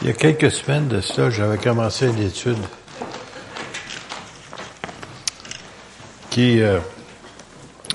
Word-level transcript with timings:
Il 0.00 0.06
y 0.06 0.10
a 0.10 0.12
quelques 0.12 0.52
semaines 0.52 0.86
de 0.86 1.00
cela, 1.00 1.28
j'avais 1.28 1.58
commencé 1.58 2.06
une 2.06 2.22
étude 2.22 2.56
qui, 6.30 6.62
euh, 6.62 6.78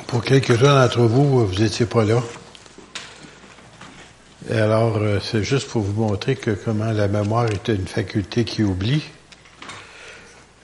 pour 0.08 0.22
quelques-uns 0.22 0.82
d'entre 0.82 1.00
vous, 1.04 1.48
vous 1.48 1.56
n'étiez 1.62 1.86
pas 1.86 2.04
là. 2.04 2.22
Et 4.52 4.58
alors, 4.60 4.98
euh, 4.98 5.20
c'est 5.22 5.44
juste 5.44 5.70
pour 5.70 5.82
vous 5.82 6.02
montrer 6.04 6.36
que 6.36 6.52
comment 6.52 6.92
la 6.92 7.08
mémoire 7.08 7.46
est 7.46 7.70
une 7.70 7.88
faculté 7.88 8.44
qui 8.44 8.64
oublie. 8.64 9.04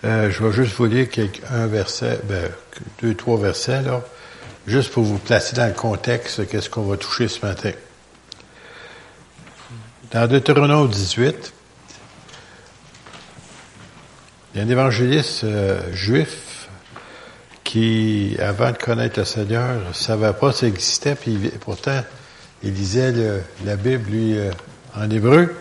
Euh, 0.04 0.30
je 0.30 0.44
vais 0.44 0.52
juste 0.52 0.76
vous 0.76 0.88
lire 0.88 1.10
quelques, 1.10 1.42
un 1.50 1.68
verset, 1.68 2.20
ben, 2.26 2.52
deux, 3.02 3.16
trois 3.16 3.38
versets, 3.38 3.82
là, 3.82 4.04
juste 4.68 4.92
pour 4.92 5.04
vous 5.04 5.20
placer 5.20 5.56
dans 5.56 5.68
le 5.68 5.74
contexte 5.74 6.50
qu'est-ce 6.50 6.70
qu'on 6.70 6.84
va 6.84 6.98
toucher 6.98 7.30
ce 7.30 7.46
matin. 7.46 7.72
Dans 10.12 10.28
Deutéronome 10.28 10.90
18, 10.90 11.54
il 14.56 14.58
y 14.58 14.64
a 14.64 14.66
un 14.66 14.70
évangéliste 14.70 15.44
euh, 15.44 15.82
juif 15.94 16.68
qui, 17.64 18.36
avant 18.40 18.72
de 18.72 18.78
connaître 18.78 19.20
le 19.20 19.26
Seigneur, 19.26 19.88
ne 19.88 19.94
savait 19.94 20.34
pas 20.34 20.52
ça 20.52 20.66
existait, 20.66 21.14
puis 21.14 21.52
pourtant, 21.60 22.02
il 22.64 22.74
lisait 22.74 23.14
la 23.64 23.76
Bible, 23.76 24.10
lui, 24.10 24.36
euh, 24.36 24.50
en 24.96 25.08
hébreu. 25.12 25.56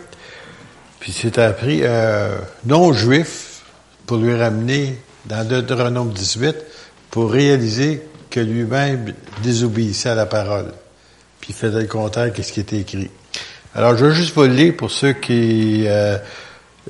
Puis 0.99 1.11
s'est 1.11 1.39
appris 1.39 1.81
euh, 1.83 2.39
non-juif 2.65 3.61
pour 4.07 4.17
lui 4.17 4.35
ramener 4.35 4.99
dans 5.27 5.47
Deutéronome 5.47 6.11
18 6.11 6.55
pour 7.11 7.31
réaliser 7.31 8.01
que 8.31 8.39
lui-même 8.39 9.13
désobéissait 9.43 10.09
à 10.09 10.15
la 10.15 10.25
parole. 10.25 10.73
Puis 11.39 11.53
faisait 11.53 11.81
le 11.81 11.87
contraire 11.87 12.33
de 12.33 12.41
ce 12.41 12.51
qui 12.51 12.61
était 12.61 12.79
écrit. 12.79 13.11
Alors, 13.75 13.95
je 13.95 14.05
vais 14.05 14.15
juste 14.15 14.33
vous 14.35 14.43
le 14.43 14.49
lire 14.49 14.73
pour 14.75 14.89
ceux 14.89 15.13
qui 15.13 15.85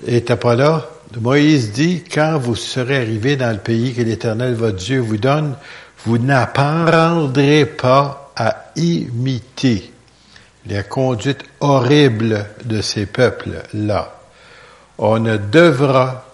n'étaient 0.07 0.33
euh, 0.33 0.37
pas 0.37 0.55
là. 0.55 0.85
Moïse 1.19 1.71
dit, 1.71 2.03
quand 2.03 2.37
vous 2.37 2.55
serez 2.55 2.97
arrivés 2.97 3.35
dans 3.35 3.51
le 3.51 3.57
pays 3.57 3.93
que 3.93 4.01
l'Éternel, 4.01 4.53
votre 4.53 4.77
Dieu, 4.77 4.99
vous 4.99 5.17
donne, 5.17 5.55
vous 6.05 6.17
n'apprendrez 6.17 7.65
pas 7.65 8.31
à 8.35 8.71
imiter 8.75 9.91
la 10.67 10.83
conduite 10.83 11.43
horrible 11.59 12.45
de 12.63 12.81
ces 12.81 13.05
peuples-là. 13.05 14.13
On 14.99 15.19
ne 15.19 15.37
devra 15.37 16.25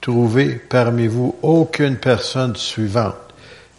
trouver 0.00 0.60
parmi 0.68 1.06
vous 1.06 1.36
aucune 1.42 1.96
personne 1.96 2.56
suivante, 2.56 3.14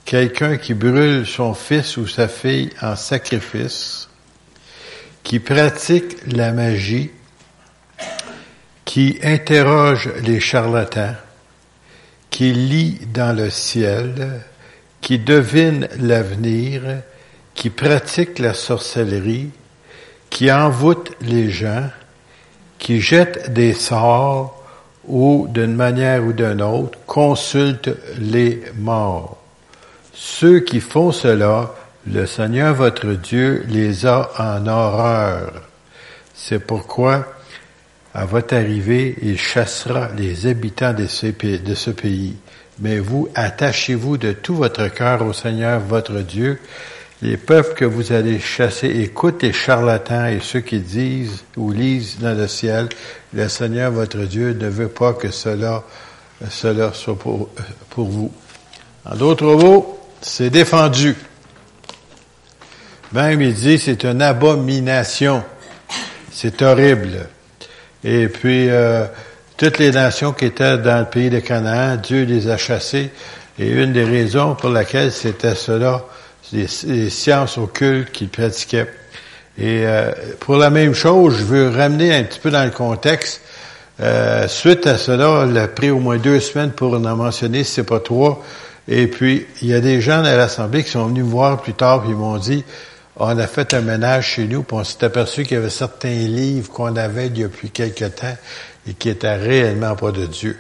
quelqu'un 0.05 0.57
qui 0.57 0.73
brûle 0.73 1.25
son 1.27 1.53
fils 1.53 1.97
ou 1.97 2.07
sa 2.07 2.27
fille 2.27 2.69
en 2.81 2.95
sacrifice, 2.95 3.98
qui 5.29 5.39
pratique 5.39 6.17
la 6.33 6.51
magie, 6.51 7.11
qui 8.83 9.19
interroge 9.21 10.09
les 10.23 10.39
charlatans, 10.39 11.13
qui 12.31 12.51
lit 12.51 12.97
dans 13.13 13.37
le 13.37 13.51
ciel, 13.51 14.41
qui 15.01 15.19
devine 15.19 15.87
l'avenir, 15.99 16.81
qui 17.53 17.69
pratique 17.69 18.39
la 18.39 18.55
sorcellerie, 18.55 19.51
qui 20.31 20.51
envoûte 20.51 21.11
les 21.21 21.51
gens, 21.51 21.91
qui 22.79 22.99
jette 22.99 23.53
des 23.53 23.73
sorts, 23.73 24.65
ou 25.07 25.45
d'une 25.47 25.75
manière 25.75 26.25
ou 26.25 26.33
d'une 26.33 26.63
autre, 26.63 26.97
consulte 27.05 27.91
les 28.17 28.63
morts. 28.79 29.37
Ceux 30.11 30.61
qui 30.61 30.79
font 30.79 31.11
cela, 31.11 31.75
le 32.07 32.25
Seigneur 32.25 32.73
votre 32.73 33.07
Dieu 33.07 33.65
les 33.67 34.05
a 34.05 34.31
en 34.37 34.65
horreur. 34.67 35.51
C'est 36.33 36.59
pourquoi, 36.59 37.25
à 38.13 38.25
votre 38.25 38.55
arrivée, 38.55 39.17
il 39.21 39.37
chassera 39.37 40.09
les 40.17 40.47
habitants 40.47 40.93
de 40.93 41.05
ce, 41.07 41.89
pays. 41.91 42.37
Mais 42.79 42.99
vous, 42.99 43.27
attachez-vous 43.35 44.17
de 44.17 44.31
tout 44.31 44.55
votre 44.55 44.87
cœur 44.87 45.25
au 45.25 45.33
Seigneur 45.33 45.81
votre 45.81 46.19
Dieu, 46.19 46.59
les 47.21 47.35
peuples 47.35 47.73
que 47.73 47.85
vous 47.85 48.13
allez 48.13 48.39
chasser 48.39 48.87
écoutent 48.87 49.43
les 49.43 49.51
charlatans 49.51 50.27
et 50.27 50.39
ceux 50.39 50.61
qui 50.61 50.79
disent 50.79 51.43
ou 51.57 51.71
lisent 51.71 52.19
dans 52.19 52.35
le 52.35 52.47
ciel, 52.47 52.87
le 53.33 53.49
Seigneur 53.49 53.91
votre 53.91 54.19
Dieu 54.19 54.53
ne 54.53 54.69
veut 54.69 54.87
pas 54.87 55.11
que 55.11 55.29
cela, 55.29 55.83
cela 56.49 56.93
soit 56.93 57.19
pour, 57.19 57.49
pour 57.89 58.07
vous. 58.07 58.31
En 59.03 59.17
d'autres 59.17 59.53
mots, 59.53 59.99
c'est 60.21 60.49
défendu. 60.49 61.17
Même 63.11 63.41
il 63.41 63.53
dit 63.53 63.79
c'est 63.79 64.03
une 64.03 64.21
abomination. 64.21 65.43
C'est 66.31 66.61
horrible. 66.61 67.27
Et 68.03 68.27
puis, 68.27 68.69
euh, 68.69 69.05
toutes 69.57 69.77
les 69.77 69.91
nations 69.91 70.31
qui 70.31 70.45
étaient 70.45 70.77
dans 70.77 70.99
le 70.99 71.05
pays 71.05 71.29
de 71.29 71.39
Canaan, 71.39 71.97
Dieu 71.97 72.23
les 72.23 72.49
a 72.49 72.57
chassées. 72.57 73.09
Et 73.57 73.69
une 73.69 73.91
des 73.91 74.05
raisons 74.05 74.55
pour 74.55 74.69
laquelle 74.69 75.11
c'était 75.11 75.55
cela, 75.55 76.05
les, 76.53 77.09
sciences 77.09 77.57
occultes 77.57 78.11
qu'il 78.11 78.29
pratiquait. 78.29 78.87
Et 79.57 79.81
euh, 79.85 80.11
pour 80.39 80.55
la 80.55 80.69
même 80.69 80.93
chose, 80.93 81.35
je 81.39 81.43
veux 81.43 81.69
ramener 81.69 82.15
un 82.15 82.23
petit 82.23 82.39
peu 82.39 82.51
dans 82.51 82.63
le 82.63 82.71
contexte. 82.71 83.41
Euh, 83.99 84.47
suite 84.47 84.87
à 84.87 84.97
cela, 84.97 85.45
il 85.49 85.57
a 85.57 85.67
pris 85.67 85.89
au 85.89 85.99
moins 85.99 86.17
deux 86.17 86.39
semaines 86.39 86.71
pour 86.71 86.93
en 86.93 86.99
mentionner, 86.99 87.65
si 87.65 87.73
c'est 87.73 87.83
pas 87.83 87.99
trois. 87.99 88.41
Et 88.87 89.07
puis, 89.07 89.45
il 89.61 89.67
y 89.67 89.73
a 89.73 89.81
des 89.81 89.99
gens 89.99 90.23
à 90.23 90.35
l'Assemblée 90.37 90.83
qui 90.83 90.91
sont 90.91 91.07
venus 91.07 91.25
me 91.25 91.29
voir 91.29 91.61
plus 91.61 91.73
tard, 91.73 92.01
puis 92.01 92.11
ils 92.11 92.15
m'ont 92.15 92.37
dit, 92.37 92.63
on 93.19 93.37
a 93.37 93.47
fait 93.47 93.73
un 93.73 93.81
ménage 93.81 94.27
chez 94.35 94.47
nous, 94.47 94.63
puis 94.63 94.77
on 94.77 94.83
s'est 94.83 95.03
aperçu 95.03 95.43
qu'il 95.43 95.53
y 95.53 95.57
avait 95.57 95.69
certains 95.69 96.09
livres 96.09 96.71
qu'on 96.71 96.95
avait 96.95 97.29
depuis 97.29 97.69
quelque 97.69 98.05
temps 98.05 98.37
et 98.87 98.93
qui 98.93 99.09
étaient 99.09 99.35
réellement 99.35 99.95
pas 99.95 100.11
de 100.11 100.25
Dieu 100.25 100.57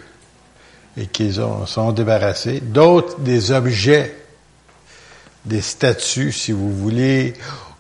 et 0.97 1.07
qu'ils 1.07 1.41
sont 1.65 1.91
débarrassés. 1.91 2.61
D'autres, 2.61 3.19
des 3.19 3.51
objets 3.51 4.13
des 5.45 5.61
statuts, 5.61 6.31
si 6.31 6.51
vous 6.51 6.71
voulez, 6.71 7.33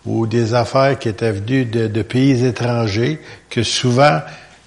ou 0.05 0.27
des 0.27 0.53
affaires 0.53 0.97
qui 0.97 1.09
étaient 1.09 1.31
venues 1.31 1.65
de, 1.65 2.01
pays 2.01 2.45
étrangers, 2.45 3.19
que 3.49 3.63
souvent, 3.63 4.21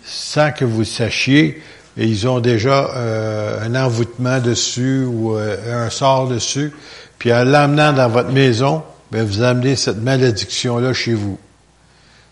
sans 0.05 0.53
que 0.53 0.65
vous 0.65 0.85
sachiez, 0.85 1.63
ils 1.97 2.27
ont 2.29 2.41
déjà 2.41 2.91
euh, 2.97 3.67
un 3.67 3.75
envoûtement 3.75 4.39
dessus 4.39 5.05
ou 5.05 5.37
euh, 5.37 5.87
un 5.87 5.91
sort 5.91 6.29
dessus, 6.29 6.73
puis 7.19 7.33
en 7.33 7.45
l'amenant 7.45 7.93
dans 7.93 8.09
votre 8.09 8.31
maison, 8.31 8.83
ben 9.13 9.27
vous 9.27 9.43
amenez 9.43 9.77
cette 9.77 9.99
malédiction-là 9.99 10.95
chez 10.95 11.13
vous. 11.13 11.39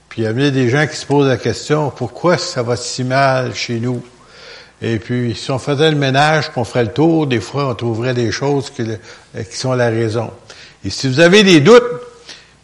Puis 0.08 0.22
il 0.22 0.24
y 0.24 0.26
a 0.26 0.32
des 0.32 0.70
gens 0.70 0.86
qui 0.86 0.96
se 0.96 1.04
posent 1.04 1.28
la 1.28 1.36
question, 1.36 1.92
pourquoi 1.94 2.38
ça 2.38 2.62
va 2.62 2.74
si 2.74 3.04
mal 3.04 3.54
chez 3.54 3.78
nous? 3.78 4.02
Et 4.80 4.98
puis, 4.98 5.34
si 5.34 5.50
on 5.50 5.58
faisait 5.58 5.90
le 5.90 5.98
ménage, 5.98 6.50
qu'on 6.52 6.64
ferait 6.64 6.84
le 6.84 6.92
tour, 6.92 7.26
des 7.26 7.40
fois, 7.40 7.68
on 7.68 7.74
trouverait 7.74 8.14
des 8.14 8.32
choses 8.32 8.70
qui, 8.70 8.82
qui 8.82 9.56
sont 9.58 9.74
la 9.74 9.90
raison. 9.90 10.30
Et 10.82 10.88
si 10.88 11.06
vous 11.06 11.20
avez 11.20 11.42
des 11.42 11.60
doutes, 11.60 11.84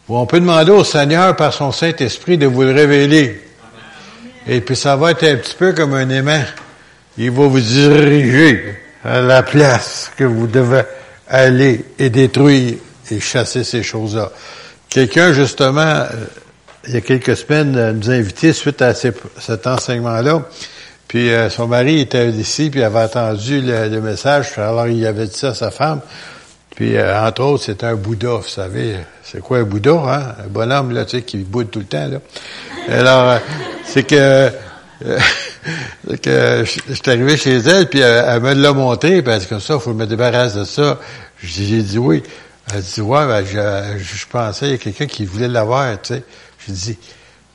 on 0.09 0.25
peut 0.25 0.39
demander 0.39 0.71
au 0.71 0.83
Seigneur 0.83 1.35
par 1.35 1.53
son 1.53 1.71
Saint-Esprit 1.71 2.39
de 2.39 2.47
vous 2.47 2.63
le 2.63 2.71
révéler. 2.71 3.39
Et 4.47 4.61
puis 4.61 4.75
ça 4.75 4.95
va 4.95 5.11
être 5.11 5.25
un 5.25 5.35
petit 5.35 5.53
peu 5.53 5.73
comme 5.73 5.93
un 5.93 6.09
aimant. 6.09 6.43
Il 7.19 7.29
va 7.29 7.45
vous 7.45 7.59
diriger 7.59 8.79
à 9.03 9.21
la 9.21 9.43
place 9.43 10.11
que 10.17 10.23
vous 10.23 10.47
devez 10.47 10.81
aller 11.27 11.85
et 11.99 12.09
détruire 12.09 12.77
et 13.11 13.19
chasser 13.19 13.63
ces 13.63 13.83
choses-là. 13.83 14.31
Quelqu'un, 14.89 15.33
justement, 15.33 15.81
euh, 15.81 16.07
il 16.87 16.93
y 16.93 16.97
a 16.97 17.01
quelques 17.01 17.35
semaines, 17.35 17.75
euh, 17.75 17.91
nous 17.91 18.09
a 18.09 18.13
invités 18.13 18.53
suite 18.53 18.81
à 18.81 18.93
cet 18.93 19.67
enseignement-là. 19.67 20.43
Puis 21.07 21.31
euh, 21.31 21.49
son 21.49 21.67
mari 21.67 22.01
était 22.01 22.29
ici, 22.29 22.69
puis 22.69 22.83
avait 22.83 22.99
entendu 22.99 23.61
le, 23.61 23.87
le 23.87 24.01
message. 24.01 24.57
Alors 24.57 24.87
il 24.87 25.05
avait 25.05 25.27
dit 25.27 25.37
ça 25.37 25.49
à 25.49 25.53
sa 25.53 25.71
femme. 25.71 26.01
Puis, 26.77 26.95
euh, 26.95 27.19
entre 27.25 27.41
autres, 27.41 27.63
c'est 27.63 27.83
un 27.83 27.95
Bouddha, 27.95 28.35
vous 28.35 28.47
savez. 28.47 28.97
C'est 29.23 29.41
quoi 29.41 29.57
un 29.57 29.63
Bouddha, 29.63 29.93
hein? 29.93 30.35
Un 30.45 30.47
bonhomme, 30.47 30.91
là, 30.91 31.05
tu 31.05 31.17
sais, 31.17 31.23
qui 31.23 31.37
boude 31.37 31.71
tout 31.71 31.79
le 31.79 31.85
temps, 31.85 32.07
là. 32.07 32.19
Alors, 32.87 33.39
c'est 33.83 34.03
que, 34.03 34.15
euh, 34.15 34.49
que 36.21 36.63
je 36.63 36.93
suis 36.93 37.01
arrivé 37.07 37.35
chez 37.35 37.55
elle, 37.55 37.89
puis 37.89 38.01
elle, 38.01 38.41
me 38.41 38.53
l'a 38.53 38.73
montré, 38.73 39.23
parce 39.23 39.47
que 39.47 39.57
ça, 39.57 39.73
il 39.73 39.79
faut 39.79 39.95
me 39.95 40.05
débarrasser 40.05 40.59
de 40.59 40.63
ça. 40.65 40.99
J'ai 41.41 41.81
dit 41.81 41.97
oui. 41.97 42.21
Elle 42.73 42.81
dit, 42.81 43.01
ouais, 43.01 43.25
ben, 43.27 43.45
je, 43.45 44.03
je 44.03 44.25
pensais, 44.27 44.65
il 44.67 44.71
y 44.71 44.75
a 44.75 44.77
quelqu'un 44.77 45.05
qui 45.05 45.25
voulait 45.25 45.47
l'avoir, 45.47 46.01
tu 46.01 46.15
sais. 46.15 46.23
J'ai 46.65 46.73
dit, 46.73 46.97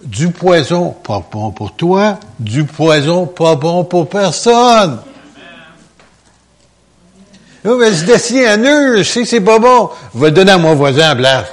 du 0.02 0.30
poison, 0.30 0.90
pas 0.90 1.22
bon 1.30 1.50
pour 1.50 1.76
toi, 1.76 2.18
du 2.38 2.64
poison, 2.64 3.26
pas 3.26 3.54
bon 3.54 3.84
pour 3.84 4.08
personne. 4.08 5.00
Non, 7.64 7.76
mais 7.76 7.92
je 7.92 8.04
dessine 8.04 8.44
un 8.44 8.56
nœud, 8.56 8.98
je 8.98 9.02
sais 9.04 9.22
que 9.22 9.28
c'est 9.28 9.40
pas 9.40 9.58
bon. 9.58 9.90
Je 10.14 10.20
vais 10.20 10.26
le 10.26 10.32
donner 10.32 10.52
à 10.52 10.58
mon 10.58 10.74
voisin 10.74 11.10
à 11.10 11.14
place. 11.14 11.46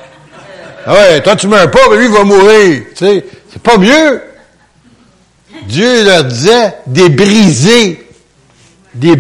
Ah 0.86 0.94
ouais, 0.94 1.22
toi 1.22 1.36
tu 1.36 1.48
meurs 1.48 1.70
pas, 1.70 1.82
mais 1.92 1.98
lui 1.98 2.06
il 2.06 2.12
va 2.12 2.24
mourir. 2.24 2.84
Tu 2.96 3.06
sais, 3.06 3.26
c'est 3.52 3.62
pas 3.62 3.78
mieux. 3.78 4.22
Dieu 5.68 6.04
leur 6.06 6.24
disait 6.24 6.78
des 6.88 7.10
briser, 7.10 8.08
des 8.96 9.16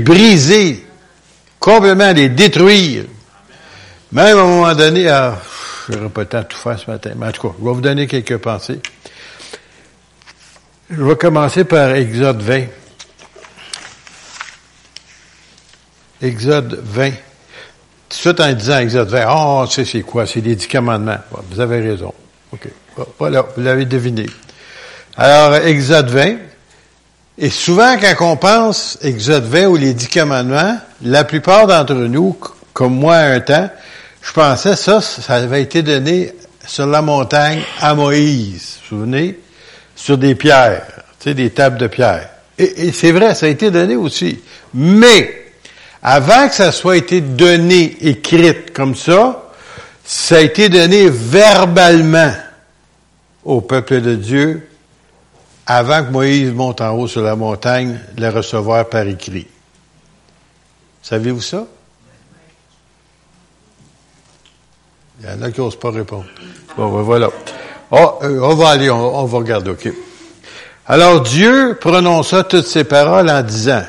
complètement 1.59 2.12
les 2.12 2.30
détruire. 2.30 3.03
Même 4.12 4.38
à 4.38 4.42
un 4.42 4.46
moment 4.46 4.74
donné, 4.74 5.08
ah, 5.08 5.38
je 5.88 5.96
n'aurai 5.96 6.10
pas 6.10 6.22
le 6.22 6.28
temps 6.28 6.40
de 6.40 6.46
tout 6.46 6.58
faire 6.58 6.80
ce 6.80 6.90
matin, 6.90 7.12
mais 7.16 7.28
en 7.28 7.32
tout 7.32 7.48
cas, 7.48 7.56
je 7.60 7.64
vais 7.64 7.74
vous 7.74 7.82
donner 7.82 8.08
quelques 8.08 8.38
pensées. 8.38 8.80
Je 10.90 11.04
vais 11.04 11.16
commencer 11.16 11.64
par 11.64 11.92
Exode 11.92 12.42
20. 12.42 12.64
Exode 16.24 16.82
20. 16.84 17.12
Tout 18.24 18.42
en 18.42 18.54
disant 18.54 18.80
Exode 18.80 19.10
20, 19.10 19.26
oh, 19.30 19.66
sais 19.68 19.86
c'est 19.86 20.02
quoi? 20.02 20.26
C'est 20.26 20.42
les 20.42 20.56
dix 20.56 20.68
commandements. 20.68 21.20
vous 21.52 21.60
avez 21.60 21.80
raison. 21.80 22.12
OK. 22.52 22.68
Voilà, 23.20 23.46
vous 23.56 23.62
l'avez 23.62 23.86
deviné. 23.86 24.26
Alors, 25.16 25.56
Exode 25.56 26.10
20. 26.10 26.38
Et 27.38 27.52
souvent, 27.52 27.96
quand 28.00 28.32
on 28.32 28.38
pense 28.38 28.98
Exode 29.04 29.46
20 29.46 29.68
ou 29.68 29.76
les 29.76 29.94
dix 29.94 30.10
commandements, 30.10 30.80
la 31.04 31.24
plupart 31.24 31.68
d'entre 31.68 31.94
nous, 31.94 32.36
comme 32.74 32.96
moi 32.96 33.16
à 33.16 33.34
un 33.34 33.40
temps, 33.40 33.70
je 34.30 34.34
pensais 34.36 34.76
ça, 34.76 35.02
ça 35.02 35.34
avait 35.34 35.64
été 35.64 35.81
donné 35.81 36.31
sur 36.64 36.86
la 36.86 37.02
montagne 37.02 37.64
à 37.81 37.96
Moïse. 37.96 38.78
Vous 38.92 38.98
vous 38.98 39.04
souvenez? 39.06 39.40
Sur 39.96 40.20
des 40.20 40.36
pierres, 40.36 40.86
tu 41.20 41.24
sais, 41.24 41.34
des 41.34 41.50
tables 41.50 41.80
de 41.80 41.88
pierre. 41.88 42.30
Et, 42.56 42.86
et 42.86 42.92
c'est 42.92 43.12
vrai, 43.12 43.34
ça 43.34 43.48
a 43.48 43.50
été 43.50 43.72
donné 43.72 43.96
aussi. 43.96 44.40
Mais, 44.76 45.48
avant 46.04 46.48
que 46.48 46.54
ça 46.54 46.72
soit 46.72 46.98
été 46.98 47.22
donné, 47.22 47.98
écrite 48.02 48.72
comme 48.72 48.94
ça, 48.94 49.50
ça 50.06 50.36
a 50.36 50.42
été 50.42 50.70
donné 50.70 51.10
verbalement 51.10 52.32
au 53.44 53.62
peuple 53.62 54.00
de 54.00 54.14
Dieu 54.14 54.70
avant 55.66 56.04
que 56.06 56.12
Moïse 56.12 56.52
monte 56.52 56.82
en 56.82 56.92
haut 56.92 57.08
sur 57.08 57.24
la 57.24 57.36
montagne, 57.36 58.00
le 58.16 58.30
recevoir 58.30 58.90
par 58.90 59.08
écrit. 59.08 59.48
Savez-vous 61.02 61.42
ça? 61.42 61.66
Il 65.21 65.30
y 65.30 65.33
en 65.33 65.42
a 65.42 65.51
qui 65.51 65.60
n'osent 65.60 65.80
pas 65.80 65.92
répondre. 65.92 66.25
Bon, 66.77 66.95
ben 66.95 67.01
voilà. 67.01 67.30
Oh, 67.92 68.19
euh, 68.24 68.39
on 68.42 68.56
va 68.56 68.69
aller, 68.69 68.89
on, 68.89 69.25
va 69.25 69.38
regarder, 69.38 69.71
OK. 69.71 69.92
Alors 70.88 71.21
Dieu 71.21 71.77
prononça 71.80 72.44
toutes 72.44 72.66
ces 72.66 72.83
paroles 72.83 73.30
en 73.30 73.42
disant, 73.42 73.83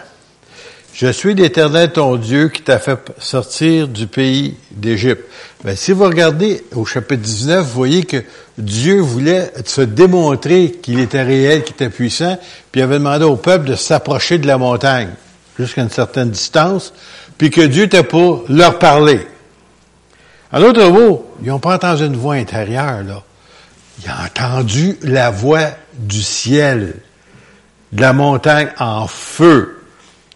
je 0.92 1.06
suis 1.06 1.34
l'Éternel 1.34 1.92
ton 1.92 2.16
Dieu 2.16 2.48
qui 2.48 2.62
t'a 2.62 2.78
fait 2.78 2.98
sortir 3.18 3.86
du 3.86 4.06
pays 4.06 4.56
d'Égypte. 4.72 5.22
Ben, 5.64 5.76
si 5.76 5.92
vous 5.92 6.04
regardez 6.04 6.64
au 6.74 6.84
chapitre 6.84 7.22
19, 7.22 7.64
vous 7.64 7.72
voyez 7.72 8.04
que 8.04 8.22
Dieu 8.58 9.00
voulait 9.00 9.52
se 9.64 9.82
démontrer 9.82 10.72
qu'il 10.82 10.98
était 10.98 11.22
réel, 11.22 11.62
qu'il 11.62 11.74
était 11.74 11.90
puissant, 11.90 12.38
puis 12.72 12.80
il 12.80 12.84
avait 12.84 12.98
demandé 12.98 13.24
au 13.24 13.36
peuple 13.36 13.66
de 13.66 13.76
s'approcher 13.76 14.38
de 14.38 14.46
la 14.46 14.58
montagne 14.58 15.10
jusqu'à 15.58 15.82
une 15.82 15.90
certaine 15.90 16.30
distance, 16.30 16.92
puis 17.38 17.50
que 17.50 17.60
Dieu 17.60 17.84
était 17.84 18.02
pour 18.02 18.44
leur 18.48 18.78
parler. 18.78 19.20
En 20.52 20.60
d'autres 20.60 20.88
mots, 20.88 21.34
ils 21.42 21.48
n'ont 21.48 21.58
pas 21.58 21.74
entendu 21.74 22.04
une 22.04 22.16
voix 22.16 22.34
intérieure, 22.34 23.02
là. 23.06 23.22
Ils 24.02 24.10
ont 24.10 24.24
entendu 24.24 24.96
la 25.02 25.30
voix 25.30 25.70
du 25.94 26.22
ciel, 26.22 26.94
de 27.92 28.00
la 28.00 28.12
montagne 28.12 28.68
en 28.78 29.06
feu. 29.06 29.76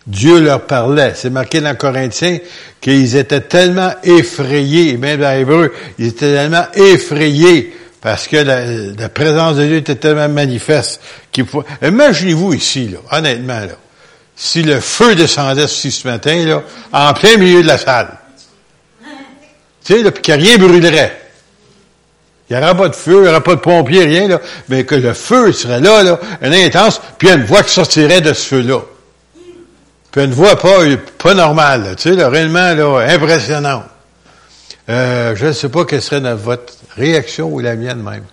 Dieu 0.07 0.41
leur 0.41 0.67
parlait. 0.67 1.13
C'est 1.15 1.31
marqué 1.31 1.61
dans 1.61 1.75
Corinthiens 1.75 2.39
qu'ils 2.81 3.17
étaient 3.17 3.41
tellement 3.41 3.93
effrayés, 4.03 4.99
même 4.99 5.21
dans 5.21 5.35
l'hébreu, 5.35 5.73
ils 5.99 6.09
étaient 6.09 6.35
tellement 6.35 6.67
effrayés 6.75 7.75
parce 8.05 8.29
que 8.29 8.37
la, 8.37 9.09
présence 9.09 9.57
de 9.57 9.65
Dieu 9.65 9.77
était 9.77 9.95
tellement 9.95 10.29
manifeste 10.29 11.01
qu'il 11.33 11.47
faut... 11.47 11.65
Imaginez-vous 11.83 12.53
ici, 12.53 12.89
là, 12.89 12.99
honnêtement, 13.17 13.61
là, 13.61 13.77
si 14.37 14.63
le 14.63 14.79
feu 14.79 15.15
descendait 15.15 15.65
ici 15.65 15.91
ce 15.91 16.07
matin, 16.07 16.45
là, 16.45 16.63
en 16.93 17.15
plein 17.15 17.39
milieu 17.39 17.63
de 17.63 17.67
la 17.67 17.79
salle. 17.79 18.19
Tu 19.85 19.95
sais, 19.95 20.03
là, 20.03 20.11
puis 20.11 20.23
que 20.23 20.33
rien 20.33 20.57
brûlerait. 20.57 21.21
Il 22.49 22.57
n'y 22.57 22.63
aura 22.63 22.75
pas 22.75 22.89
de 22.89 22.95
feu, 22.95 23.17
il 23.19 23.23
n'y 23.23 23.29
aura 23.29 23.43
pas 23.43 23.55
de 23.55 23.61
pompiers, 23.61 24.05
rien, 24.05 24.29
là, 24.29 24.41
mais 24.69 24.85
que 24.85 24.95
le 24.95 25.15
feu 25.15 25.53
serait 25.53 25.81
là, 25.81 26.03
là, 26.03 26.21
un 26.43 26.53
intense, 26.53 27.01
puis 27.19 27.31
une 27.31 27.45
voix 27.45 27.63
qui 27.63 27.73
sortirait 27.73 28.21
de 28.21 28.33
ce 28.33 28.47
feu-là. 28.49 28.81
Puis 30.11 30.25
une 30.25 30.33
voix 30.33 30.57
pas, 30.57 30.81
pas 31.19 31.35
normale, 31.35 31.95
tu 31.97 32.11
sais, 32.11 32.17
là, 32.17 32.29
réellement 32.29 32.75
là, 32.75 33.07
impressionnante. 33.09 33.85
Euh, 34.89 35.35
je 35.35 35.47
ne 35.47 35.53
sais 35.53 35.71
pas 35.71 35.85
quelle 35.87 36.03
serait 36.03 36.35
votre 36.35 36.75
réaction 36.97 37.49
ou 37.49 37.61
la 37.61 37.75
mienne 37.75 38.03
même. 38.03 38.25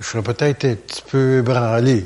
Je 0.00 0.06
serais 0.06 0.22
peut-être 0.22 0.66
un 0.66 0.74
petit 0.74 1.02
peu 1.10 1.38
ébranlé. 1.38 2.04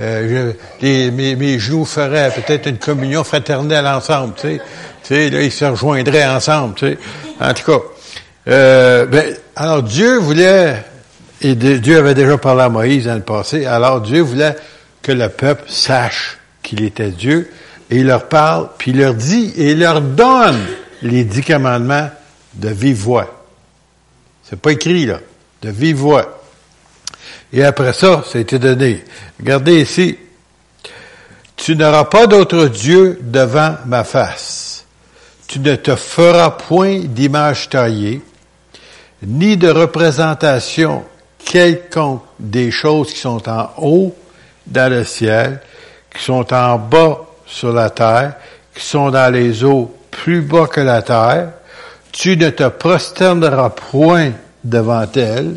Euh, 0.00 0.54
je, 0.80 1.10
mes, 1.10 1.34
mes, 1.34 1.58
genoux 1.58 1.84
feraient 1.84 2.30
peut-être 2.30 2.68
une 2.68 2.78
communion 2.78 3.24
fraternelle 3.24 3.86
ensemble, 3.86 4.34
tu 4.36 4.42
sais. 4.42 4.60
Tu 5.02 5.14
sais, 5.14 5.30
là, 5.30 5.42
ils 5.42 5.50
se 5.50 5.64
rejoindraient 5.64 6.26
ensemble, 6.26 6.74
tu 6.76 6.86
sais. 6.86 6.98
En 7.40 7.52
tout 7.52 7.72
cas, 7.72 7.78
euh, 8.48 9.06
ben, 9.06 9.34
alors 9.56 9.82
Dieu 9.82 10.18
voulait, 10.18 10.84
et 11.40 11.54
Dieu 11.54 11.98
avait 11.98 12.14
déjà 12.14 12.38
parlé 12.38 12.62
à 12.62 12.68
Moïse 12.68 13.06
dans 13.06 13.14
le 13.14 13.20
passé, 13.20 13.66
alors 13.66 14.00
Dieu 14.00 14.20
voulait 14.20 14.56
que 15.02 15.12
le 15.12 15.28
peuple 15.28 15.64
sache 15.68 16.38
qu'il 16.62 16.82
était 16.82 17.10
Dieu, 17.10 17.50
et 17.90 17.98
il 17.98 18.06
leur 18.06 18.28
parle, 18.28 18.68
puis 18.78 18.90
il 18.90 18.98
leur 18.98 19.14
dit, 19.14 19.52
et 19.56 19.72
il 19.72 19.80
leur 19.80 20.00
donne 20.00 20.60
les 21.02 21.24
dix 21.24 21.42
commandements 21.42 22.10
de 22.54 22.68
vive 22.68 22.96
voix. 22.96 23.44
C'est 24.42 24.60
pas 24.60 24.72
écrit, 24.72 25.06
là. 25.06 25.20
De 25.62 25.70
vive 25.70 25.96
voix. 25.96 26.42
Et 27.52 27.64
après 27.64 27.92
ça, 27.92 28.22
ça 28.26 28.38
a 28.38 28.40
été 28.40 28.58
donné. 28.58 29.04
Regardez 29.38 29.80
ici. 29.80 30.18
Tu 31.56 31.76
n'auras 31.76 32.04
pas 32.04 32.26
d'autre 32.26 32.66
Dieu 32.66 33.18
devant 33.22 33.76
ma 33.86 34.04
face. 34.04 34.84
Tu 35.48 35.58
ne 35.60 35.74
te 35.74 35.96
feras 35.96 36.50
point 36.50 37.00
d'image 37.00 37.68
taillée, 37.68 38.22
ni 39.22 39.56
de 39.56 39.68
représentation 39.68 41.04
quelconque 41.38 42.22
des 42.38 42.70
choses 42.70 43.12
qui 43.12 43.18
sont 43.18 43.48
en 43.48 43.70
haut 43.78 44.14
dans 44.66 44.90
le 44.90 45.04
ciel, 45.04 45.60
qui 46.14 46.22
sont 46.22 46.52
en 46.52 46.78
bas 46.78 47.20
sur 47.46 47.72
la 47.72 47.90
terre, 47.90 48.34
qui 48.74 48.84
sont 48.84 49.10
dans 49.10 49.32
les 49.32 49.64
eaux 49.64 49.94
plus 50.10 50.42
bas 50.42 50.66
que 50.66 50.80
la 50.80 51.02
terre. 51.02 51.52
Tu 52.12 52.36
ne 52.36 52.50
te 52.50 52.68
prosterneras 52.68 53.70
point 53.70 54.32
devant 54.64 55.06
elles. 55.14 55.56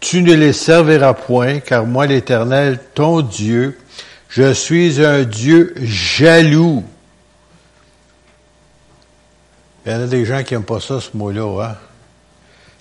Tu 0.00 0.22
ne 0.22 0.32
les 0.32 0.52
serviras 0.52 1.14
point, 1.14 1.60
car 1.60 1.84
moi, 1.84 2.06
l'Éternel, 2.06 2.78
ton 2.94 3.20
Dieu, 3.20 3.78
je 4.28 4.52
suis 4.52 5.04
un 5.04 5.24
Dieu 5.24 5.74
jaloux. 5.82 6.82
Il 9.84 9.92
y 9.92 9.94
en 9.94 10.02
a 10.02 10.06
des 10.06 10.24
gens 10.24 10.42
qui 10.42 10.54
n'aiment 10.54 10.62
pas 10.64 10.80
ça, 10.80 11.00
ce 11.00 11.14
mot-là. 11.14 11.64
Hein? 11.64 11.76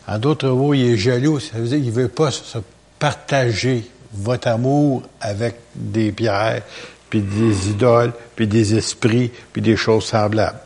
En 0.09 0.17
d'autres 0.17 0.50
mots, 0.50 0.73
il 0.73 0.94
est 0.94 0.97
jaloux. 0.97 1.39
Ça 1.39 1.57
veut 1.57 1.67
dire 1.67 1.77
qu'il 1.77 1.94
ne 1.94 2.01
veut 2.01 2.07
pas 2.07 2.31
se 2.31 2.57
partager 2.97 3.83
votre 4.11 4.47
amour 4.47 5.03
avec 5.21 5.56
des 5.75 6.11
pierres, 6.11 6.63
puis 7.09 7.21
des 7.21 7.69
idoles, 7.69 8.11
puis 8.35 8.47
des 8.47 8.75
esprits, 8.75 9.31
puis 9.54 9.61
des 9.61 9.78
choses 9.78 10.06
semblables. 10.06 10.59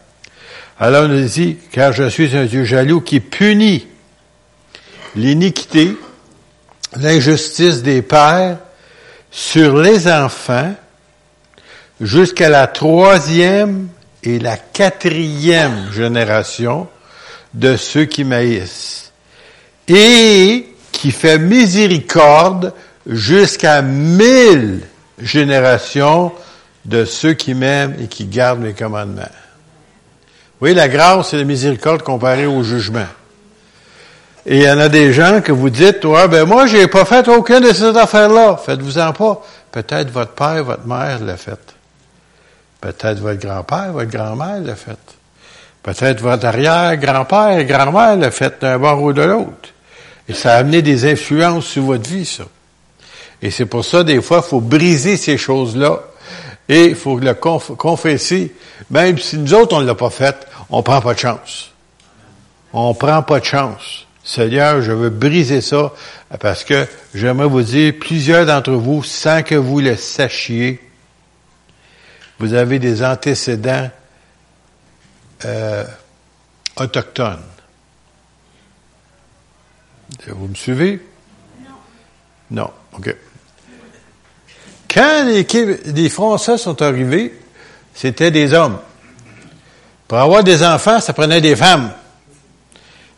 Alors 0.79 1.05
on 1.05 1.09
nous 1.09 1.27
dit, 1.27 1.57
car 1.71 1.91
je 1.91 2.07
suis 2.09 2.35
un 2.35 2.45
Dieu 2.45 2.63
jaloux 2.63 3.01
qui 3.01 3.19
punit 3.19 3.85
l'iniquité, 5.15 5.95
l'injustice 6.95 7.83
des 7.83 8.01
pères 8.01 8.57
sur 9.29 9.77
les 9.77 10.07
enfants 10.07 10.73
jusqu'à 11.99 12.49
la 12.49 12.67
troisième 12.67 13.89
et 14.23 14.39
la 14.39 14.57
quatrième 14.57 15.91
génération 15.91 16.87
de 17.53 17.75
ceux 17.75 18.05
qui 18.05 18.23
maïssent, 18.23 19.02
et 19.87 20.67
qui 20.91 21.11
fait 21.11 21.39
miséricorde 21.39 22.73
jusqu'à 23.05 23.81
mille 23.81 24.81
génération 25.19 26.31
de 26.85 27.05
ceux 27.05 27.33
qui 27.33 27.53
m'aiment 27.53 27.95
et 28.01 28.07
qui 28.07 28.25
gardent 28.25 28.61
mes 28.61 28.73
commandements. 28.73 29.23
Oui, 30.61 30.73
la 30.73 30.87
grâce 30.87 31.33
et 31.33 31.37
la 31.37 31.43
miséricorde 31.43 32.03
comparée 32.03 32.45
au 32.45 32.63
jugement. 32.63 33.07
Et 34.45 34.57
il 34.57 34.63
y 34.63 34.69
en 34.69 34.79
a 34.79 34.89
des 34.89 35.13
gens 35.13 35.41
que 35.41 35.51
vous 35.51 35.69
dites, 35.69 36.03
ouais, 36.03 36.27
ben 36.27 36.45
moi, 36.45 36.67
j'ai 36.67 36.87
pas 36.87 37.05
fait 37.05 37.27
aucune 37.29 37.61
de 37.61 37.73
ces 37.73 37.95
affaires-là. 37.97 38.57
Faites-vous-en 38.57 39.13
pas. 39.13 39.41
Peut-être 39.71 40.11
votre 40.11 40.33
père, 40.33 40.63
votre 40.63 40.85
mère 40.85 41.19
l'a 41.23 41.37
fait. 41.37 41.59
Peut-être 42.81 43.19
votre 43.19 43.39
grand-père, 43.39 43.93
votre 43.93 44.11
grand-mère 44.11 44.59
l'a 44.61 44.75
fait. 44.75 44.99
Peut-être 45.81 46.21
votre 46.21 46.45
arrière-grand-père 46.45 47.63
grand-mère 47.63 48.15
l'a 48.17 48.31
fait 48.31 48.61
d'un 48.61 48.77
bord 48.77 49.01
ou 49.01 49.13
de 49.13 49.21
l'autre. 49.21 49.72
Et 50.27 50.33
ça 50.33 50.55
a 50.55 50.57
amené 50.57 50.81
des 50.81 51.11
influences 51.11 51.65
sur 51.65 51.83
votre 51.83 52.09
vie, 52.09 52.25
ça. 52.25 52.45
Et 53.41 53.51
c'est 53.51 53.65
pour 53.65 53.83
ça, 53.83 54.03
des 54.03 54.21
fois, 54.21 54.41
il 54.45 54.49
faut 54.49 54.61
briser 54.61 55.17
ces 55.17 55.37
choses-là 55.37 55.99
et 56.69 56.85
il 56.85 56.95
faut 56.95 57.19
le 57.19 57.33
confesser. 57.33 58.55
Même 58.89 59.17
si 59.17 59.37
nous 59.37 59.53
autres, 59.53 59.75
on 59.75 59.81
ne 59.81 59.85
l'a 59.85 59.95
pas 59.95 60.09
fait, 60.09 60.47
on 60.69 60.81
prend 60.81 61.01
pas 61.01 61.13
de 61.13 61.19
chance. 61.19 61.71
On 62.71 62.93
prend 62.93 63.21
pas 63.21 63.41
de 63.41 63.45
chance. 63.45 64.07
Seigneur, 64.23 64.81
je 64.81 64.93
veux 64.93 65.09
briser 65.09 65.59
ça 65.59 65.91
parce 66.39 66.63
que 66.63 66.87
j'aimerais 67.13 67.47
vous 67.47 67.61
dire, 67.61 67.93
plusieurs 67.99 68.45
d'entre 68.45 68.71
vous, 68.71 69.03
sans 69.03 69.43
que 69.43 69.55
vous 69.55 69.81
le 69.81 69.97
sachiez, 69.97 70.79
vous 72.39 72.53
avez 72.53 72.79
des 72.79 73.03
antécédents 73.03 73.91
euh, 75.43 75.83
autochtones. 76.77 77.43
Vous 80.27 80.47
me 80.47 80.55
suivez? 80.55 80.99
Non. 81.61 81.69
Non, 82.51 82.71
OK. 82.93 83.15
quand 84.93 85.25
les, 85.25 86.09
Français 86.09 86.57
sont 86.57 86.81
arrivés, 86.81 87.33
c'était 87.93 88.31
des 88.31 88.53
hommes. 88.53 88.79
Pour 90.07 90.17
avoir 90.19 90.43
des 90.43 90.63
enfants, 90.63 90.99
ça 90.99 91.13
prenait 91.13 91.41
des 91.41 91.55
femmes. 91.55 91.91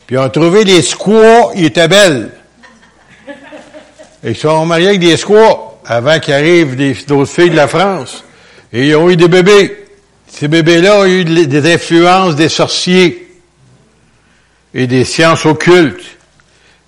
Puis 0.08 0.16
ils 0.16 0.20
ont 0.20 0.30
trouvé 0.30 0.64
les 0.64 0.82
squaws, 0.82 1.52
ils 1.56 1.66
étaient 1.66 1.88
belles. 1.88 2.32
Et 4.24 4.32
ils 4.32 4.38
sont 4.38 4.66
mariés 4.66 4.90
avec 4.90 5.00
des 5.00 5.18
squaws 5.18 5.80
avant 5.86 6.20
qu'arrivent 6.20 7.06
d'autres 7.06 7.32
filles 7.32 7.50
de 7.50 7.56
la 7.56 7.68
France. 7.68 8.24
Et 8.72 8.88
ils 8.88 8.96
ont 8.96 9.10
eu 9.10 9.16
des 9.16 9.28
bébés. 9.28 9.86
Ces 10.28 10.48
bébés-là 10.48 11.00
ont 11.00 11.06
eu 11.06 11.24
des 11.24 11.74
influences 11.74 12.36
des 12.36 12.50
sorciers 12.50 13.26
et 14.74 14.88
des 14.88 15.06
sciences 15.06 15.46
occultes. 15.46 16.18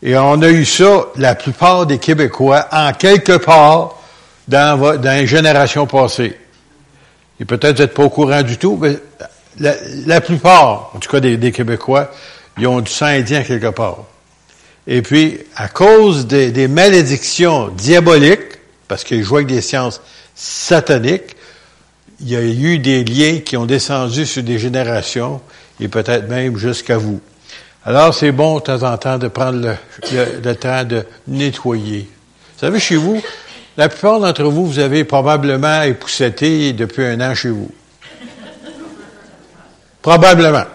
Et 0.04 0.16
on 0.18 0.42
a 0.42 0.50
eu 0.50 0.66
ça, 0.66 1.08
la 1.16 1.36
plupart 1.36 1.86
des 1.86 1.98
Québécois, 1.98 2.68
en 2.72 2.94
quelque 2.94 3.38
part 3.38 3.98
dans, 4.48 4.98
dans 4.98 5.18
les 5.18 5.28
générations 5.28 5.88
passées. 5.88 6.38
Et 7.40 7.46
peut-être 7.46 7.78
vous 7.78 7.84
n'êtes 7.84 7.94
pas 7.94 8.04
au 8.04 8.10
courant 8.10 8.42
du 8.44 8.58
tout, 8.58 8.78
mais 8.82 8.98
la, 9.60 10.22
plupart, 10.22 10.92
en 10.94 11.00
tout 11.00 11.10
cas 11.10 11.20
des, 11.20 11.52
Québécois, 11.52 12.12
ils 12.58 12.68
ont 12.68 12.82
du 12.82 12.92
sang 12.92 13.08
indien 13.08 13.44
quelque 13.44 13.72
part. 13.72 13.98
Et 14.86 15.02
puis, 15.02 15.40
à 15.56 15.68
cause 15.68 16.28
des, 16.28 16.52
des 16.52 16.68
malédictions 16.68 17.68
diaboliques, 17.70 18.60
parce 18.88 19.04
qu'ils 19.04 19.24
jouent 19.24 19.38
avec 19.38 19.48
des 19.48 19.62
sciences 19.62 20.02
sataniques, 20.36 21.36
il 22.22 22.30
y 22.30 22.36
a 22.36 22.42
eu 22.42 22.80
des 22.80 23.04
liens 23.04 23.40
qui 23.40 23.58
ont 23.58 23.66
descendu 23.66 24.26
sur 24.26 24.44
des 24.44 24.58
générations 24.58 25.42
et 25.80 25.88
peut-être 25.88 26.28
même 26.28 26.58
jusqu'à 26.58 26.98
vous. 26.98 27.22
Alors, 27.88 28.14
c'est 28.14 28.34
bon 28.34 28.56
de 28.56 28.64
temps 28.64 28.84
en 28.84 28.98
temps 28.98 29.18
de 29.18 29.30
prendre 29.30 29.66
le, 30.12 30.56
temps 30.56 30.84
de 30.84 31.06
nettoyer. 31.26 32.02
Vous 32.02 32.60
savez, 32.60 32.82
chez 32.82 32.98
vous, 32.98 33.22
la 33.78 33.88
plupart 33.88 34.20
d'entre 34.20 34.44
vous, 34.44 34.68
vous 34.68 34.80
avez 34.80 35.06
probablement 35.06 35.84
épousseté 35.84 36.74
depuis 36.74 37.06
un 37.06 37.22
an 37.22 37.34
chez 37.34 37.48
vous. 37.48 37.72
Probablement. 40.02 40.66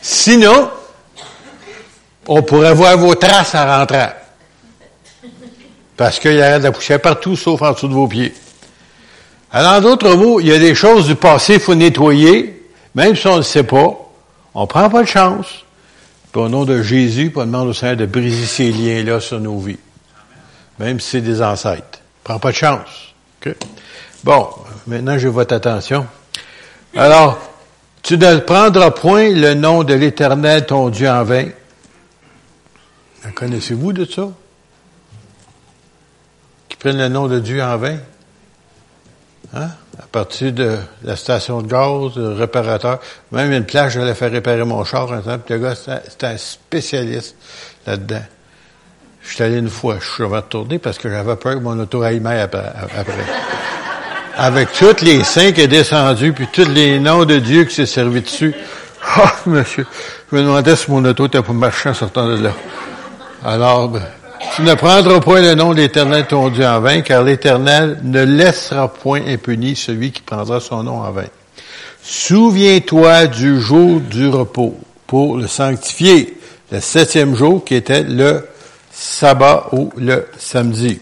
Sinon, 0.00 0.70
on 2.26 2.42
pourrait 2.42 2.72
voir 2.72 2.96
vos 2.96 3.14
traces 3.14 3.54
en 3.54 3.66
rentrant. 3.66 4.12
Parce 5.94 6.18
qu'il 6.18 6.36
y 6.36 6.42
a 6.42 6.58
de 6.58 6.64
la 6.64 6.72
poussière 6.72 7.02
partout, 7.02 7.36
sauf 7.36 7.60
en 7.60 7.72
dessous 7.72 7.88
de 7.88 7.92
vos 7.92 8.08
pieds. 8.08 8.32
Alors, 9.52 9.82
d'autres 9.82 10.14
mots, 10.14 10.40
il 10.40 10.46
y 10.46 10.52
a 10.54 10.58
des 10.58 10.74
choses 10.74 11.06
du 11.06 11.16
passé 11.16 11.52
qu'il 11.52 11.62
faut 11.62 11.74
nettoyer, 11.74 12.66
même 12.94 13.14
si 13.14 13.26
on 13.26 13.32
ne 13.32 13.36
le 13.38 13.42
sait 13.42 13.62
pas. 13.62 13.92
On 14.54 14.62
ne 14.62 14.66
prend 14.66 14.88
pas 14.88 15.02
de 15.02 15.08
chance. 15.08 15.65
Au 16.36 16.50
nom 16.50 16.66
de 16.66 16.82
Jésus, 16.82 17.32
on 17.34 17.46
demande 17.46 17.68
au 17.68 17.72
Seigneur 17.72 17.96
de 17.96 18.04
briser 18.04 18.44
ces 18.44 18.70
liens-là 18.70 19.20
sur 19.20 19.40
nos 19.40 19.58
vies. 19.58 19.78
Même 20.78 21.00
si 21.00 21.10
c'est 21.10 21.20
des 21.22 21.40
ancêtres. 21.40 22.00
Prends 22.22 22.38
pas 22.38 22.50
de 22.50 22.56
chance. 22.56 23.14
Bon, 24.22 24.50
maintenant, 24.86 25.18
je 25.18 25.28
votre 25.28 25.54
attention. 25.54 26.06
Alors, 26.94 27.38
tu 28.02 28.18
ne 28.18 28.38
prendras 28.38 28.90
point 28.90 29.30
le 29.30 29.54
nom 29.54 29.82
de 29.82 29.94
l'Éternel, 29.94 30.66
ton 30.66 30.90
Dieu, 30.90 31.08
en 31.08 31.24
vain. 31.24 31.48
Connaissez-vous 33.34 33.94
de 33.94 34.04
ça? 34.04 34.28
Qui 36.68 36.76
prennent 36.76 36.98
le 36.98 37.08
nom 37.08 37.28
de 37.28 37.40
Dieu 37.40 37.62
en 37.62 37.78
vain? 37.78 37.96
Hein? 39.54 39.70
À 39.98 40.06
partir 40.10 40.52
de 40.52 40.76
la 41.04 41.16
station 41.16 41.62
de 41.62 41.68
gaz, 41.68 42.16
le 42.16 42.34
réparateur. 42.34 42.98
Même 43.32 43.52
une 43.52 43.64
plage, 43.64 43.92
j'allais 43.92 44.14
faire 44.14 44.30
réparer 44.30 44.64
mon 44.64 44.84
char 44.84 45.12
un 45.12 45.20
temps, 45.20 45.38
puis 45.38 45.54
le 45.54 45.60
gars, 45.60 45.74
c'était 45.74 46.26
un 46.26 46.36
spécialiste 46.36 47.36
là-dedans. 47.86 48.24
Je 49.22 49.34
suis 49.34 49.42
allé 49.42 49.56
une 49.56 49.70
fois, 49.70 49.96
je 50.00 50.08
suis 50.08 50.24
retourné 50.24 50.78
parce 50.78 50.98
que 50.98 51.10
j'avais 51.10 51.36
peur 51.36 51.54
que 51.54 51.60
mon 51.60 51.78
auto 51.78 52.02
aille 52.02 52.20
après. 52.24 52.72
après 52.98 53.24
avec 54.36 54.72
toutes 54.72 55.00
les 55.00 55.24
saints 55.24 55.52
qui 55.52 55.62
est 55.62 55.68
descendu, 55.68 56.32
puis 56.32 56.46
tous 56.52 56.68
les 56.68 56.98
noms 56.98 57.24
de 57.24 57.38
Dieu 57.38 57.64
qui 57.64 57.74
s'est 57.74 57.86
servi 57.86 58.20
dessus. 58.20 58.54
Ah, 59.18 59.32
monsieur, 59.46 59.86
je 60.30 60.36
me 60.36 60.42
demandais 60.42 60.76
si 60.76 60.90
mon 60.90 61.04
auto 61.04 61.26
était 61.26 61.40
pour 61.40 61.54
marcher 61.54 61.88
en 61.88 61.94
sortant 61.94 62.28
de 62.28 62.42
là. 62.42 62.52
Alors, 63.44 63.88
ben, 63.88 64.02
tu 64.54 64.62
ne 64.62 64.74
prendras 64.74 65.20
point 65.20 65.40
le 65.40 65.54
nom 65.54 65.72
de 65.72 65.78
l'Éternel 65.78 66.26
ton 66.26 66.48
Dieu 66.48 66.66
en 66.66 66.80
vain, 66.80 67.00
car 67.00 67.22
l'Éternel 67.22 67.98
ne 68.02 68.22
laissera 68.22 68.92
point 68.92 69.22
impuni 69.26 69.76
celui 69.76 70.12
qui 70.12 70.22
prendra 70.22 70.60
son 70.60 70.82
nom 70.82 71.00
en 71.00 71.10
vain. 71.10 71.26
Souviens-toi 72.02 73.26
du 73.26 73.60
jour 73.60 74.00
du 74.00 74.28
repos 74.28 74.78
pour 75.06 75.36
le 75.36 75.46
sanctifier, 75.46 76.38
le 76.70 76.80
septième 76.80 77.34
jour 77.34 77.64
qui 77.64 77.74
était 77.74 78.02
le 78.02 78.46
sabbat 78.92 79.68
ou 79.72 79.90
le 79.96 80.26
samedi. 80.38 81.00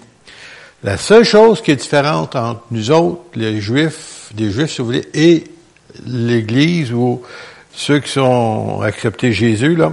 La 0.83 0.97
seule 0.97 1.25
chose 1.25 1.63
qui 1.63 1.71
est 1.71 1.77
différente 1.77 2.37
entre 2.37 2.63
nous 2.71 2.91
autres, 2.91 3.23
les 3.35 3.61
Juifs, 3.61 4.31
des 4.35 4.51
Juifs, 4.51 4.73
si 4.73 4.79
vous 4.79 4.87
voulez, 4.87 5.09
et 5.15 5.45
l'Église 6.07 6.93
ou 6.93 7.23
ceux 7.73 8.01
qui 8.01 8.11
sont 8.11 8.81
acceptés 8.83 9.33
Jésus, 9.33 9.77
là, 9.77 9.93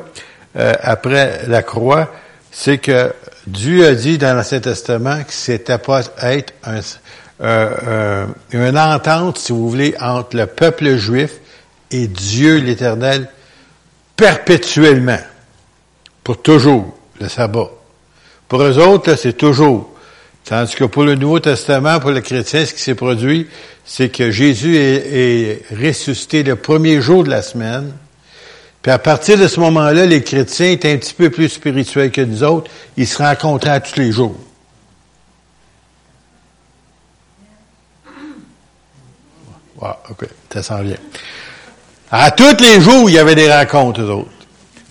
euh, 0.58 0.74
après 0.82 1.42
la 1.48 1.64
croix, 1.64 2.12
c'est 2.52 2.78
que 2.78 3.14
Dieu 3.48 3.86
a 3.88 3.94
dit 3.96 4.18
dans 4.18 4.36
l'Ancien 4.36 4.60
Testament 4.60 5.24
que 5.24 5.34
c'était 5.34 5.78
pas 5.78 6.02
être 6.22 6.54
un, 6.64 6.80
euh, 7.42 8.28
une 8.52 8.78
entente, 8.78 9.40
si 9.40 9.52
vous 9.52 9.70
voulez, 9.70 9.96
entre 10.00 10.38
le 10.38 10.46
peuple 10.46 10.96
juif 10.98 11.32
et 11.90 12.08
Dieu 12.08 12.58
l'Éternel 12.58 13.30
perpétuellement, 14.16 15.20
pour 16.24 16.42
toujours, 16.42 16.96
le 17.20 17.28
sabbat. 17.28 17.72
Pour 18.48 18.62
eux 18.62 18.78
autres, 18.78 19.16
c'est 19.16 19.34
toujours. 19.34 19.92
Tandis 20.46 20.76
que 20.76 20.84
pour 20.84 21.04
le 21.04 21.16
Nouveau 21.16 21.40
Testament, 21.40 22.00
pour 22.00 22.12
le 22.12 22.22
chrétien, 22.22 22.66
ce 22.66 22.74
qui 22.74 22.82
s'est 22.82 22.96
produit, 22.96 23.48
c'est 23.86 24.10
que 24.10 24.30
Jésus 24.30 24.78
est, 24.78 25.62
ressuscité 25.72 26.44
le 26.44 26.56
premier 26.56 27.02
jour 27.02 27.24
de 27.24 27.30
la 27.30 27.42
semaine. 27.42 27.94
Puis 28.82 28.92
à 28.92 28.98
partir 28.98 29.38
de 29.38 29.48
ce 29.48 29.60
moment-là, 29.60 30.06
les 30.06 30.24
chrétiens 30.24 30.72
étaient 30.72 30.92
un 30.92 30.98
petit 30.98 31.14
peu 31.14 31.30
plus 31.30 31.50
spirituels 31.50 32.12
que 32.12 32.22
nous 32.22 32.44
autres. 32.44 32.72
Ils 32.98 33.08
se 33.08 33.22
rencontraient 33.22 33.80
tous 33.82 34.00
les 34.00 34.12
jours. 34.12 34.38
Wow, 39.80 39.94
OK, 40.10 40.28
ça 40.52 40.64
s'en 40.64 40.82
vient. 40.82 40.98
À 42.10 42.32
tous 42.32 42.58
les 42.60 42.82
jours, 42.82 43.10
il 43.10 43.14
y 43.14 43.20
avait 43.20 43.36
des 43.36 43.52
rencontres, 43.52 44.02
eux 44.02 44.10
autres. 44.10 44.30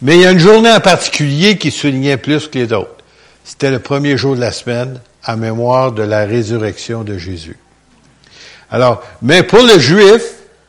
Mais 0.02 0.16
il 0.16 0.22
y 0.22 0.26
a 0.26 0.30
une 0.30 0.38
journée 0.38 0.70
en 0.70 0.80
particulier 0.80 1.58
qui 1.58 1.70
soulignait 1.70 2.16
plus 2.16 2.48
que 2.48 2.58
les 2.58 2.72
autres. 2.72 2.96
C'était 3.44 3.70
le 3.70 3.78
premier 3.80 4.16
jour 4.16 4.36
de 4.36 4.40
la 4.40 4.52
semaine, 4.52 5.00
à 5.22 5.36
mémoire 5.36 5.92
de 5.92 6.02
la 6.02 6.24
résurrection 6.24 7.02
de 7.02 7.18
Jésus. 7.18 7.58
Alors, 8.70 9.02
mais 9.20 9.42
pour 9.42 9.62
le 9.62 9.78
juif, 9.78 10.22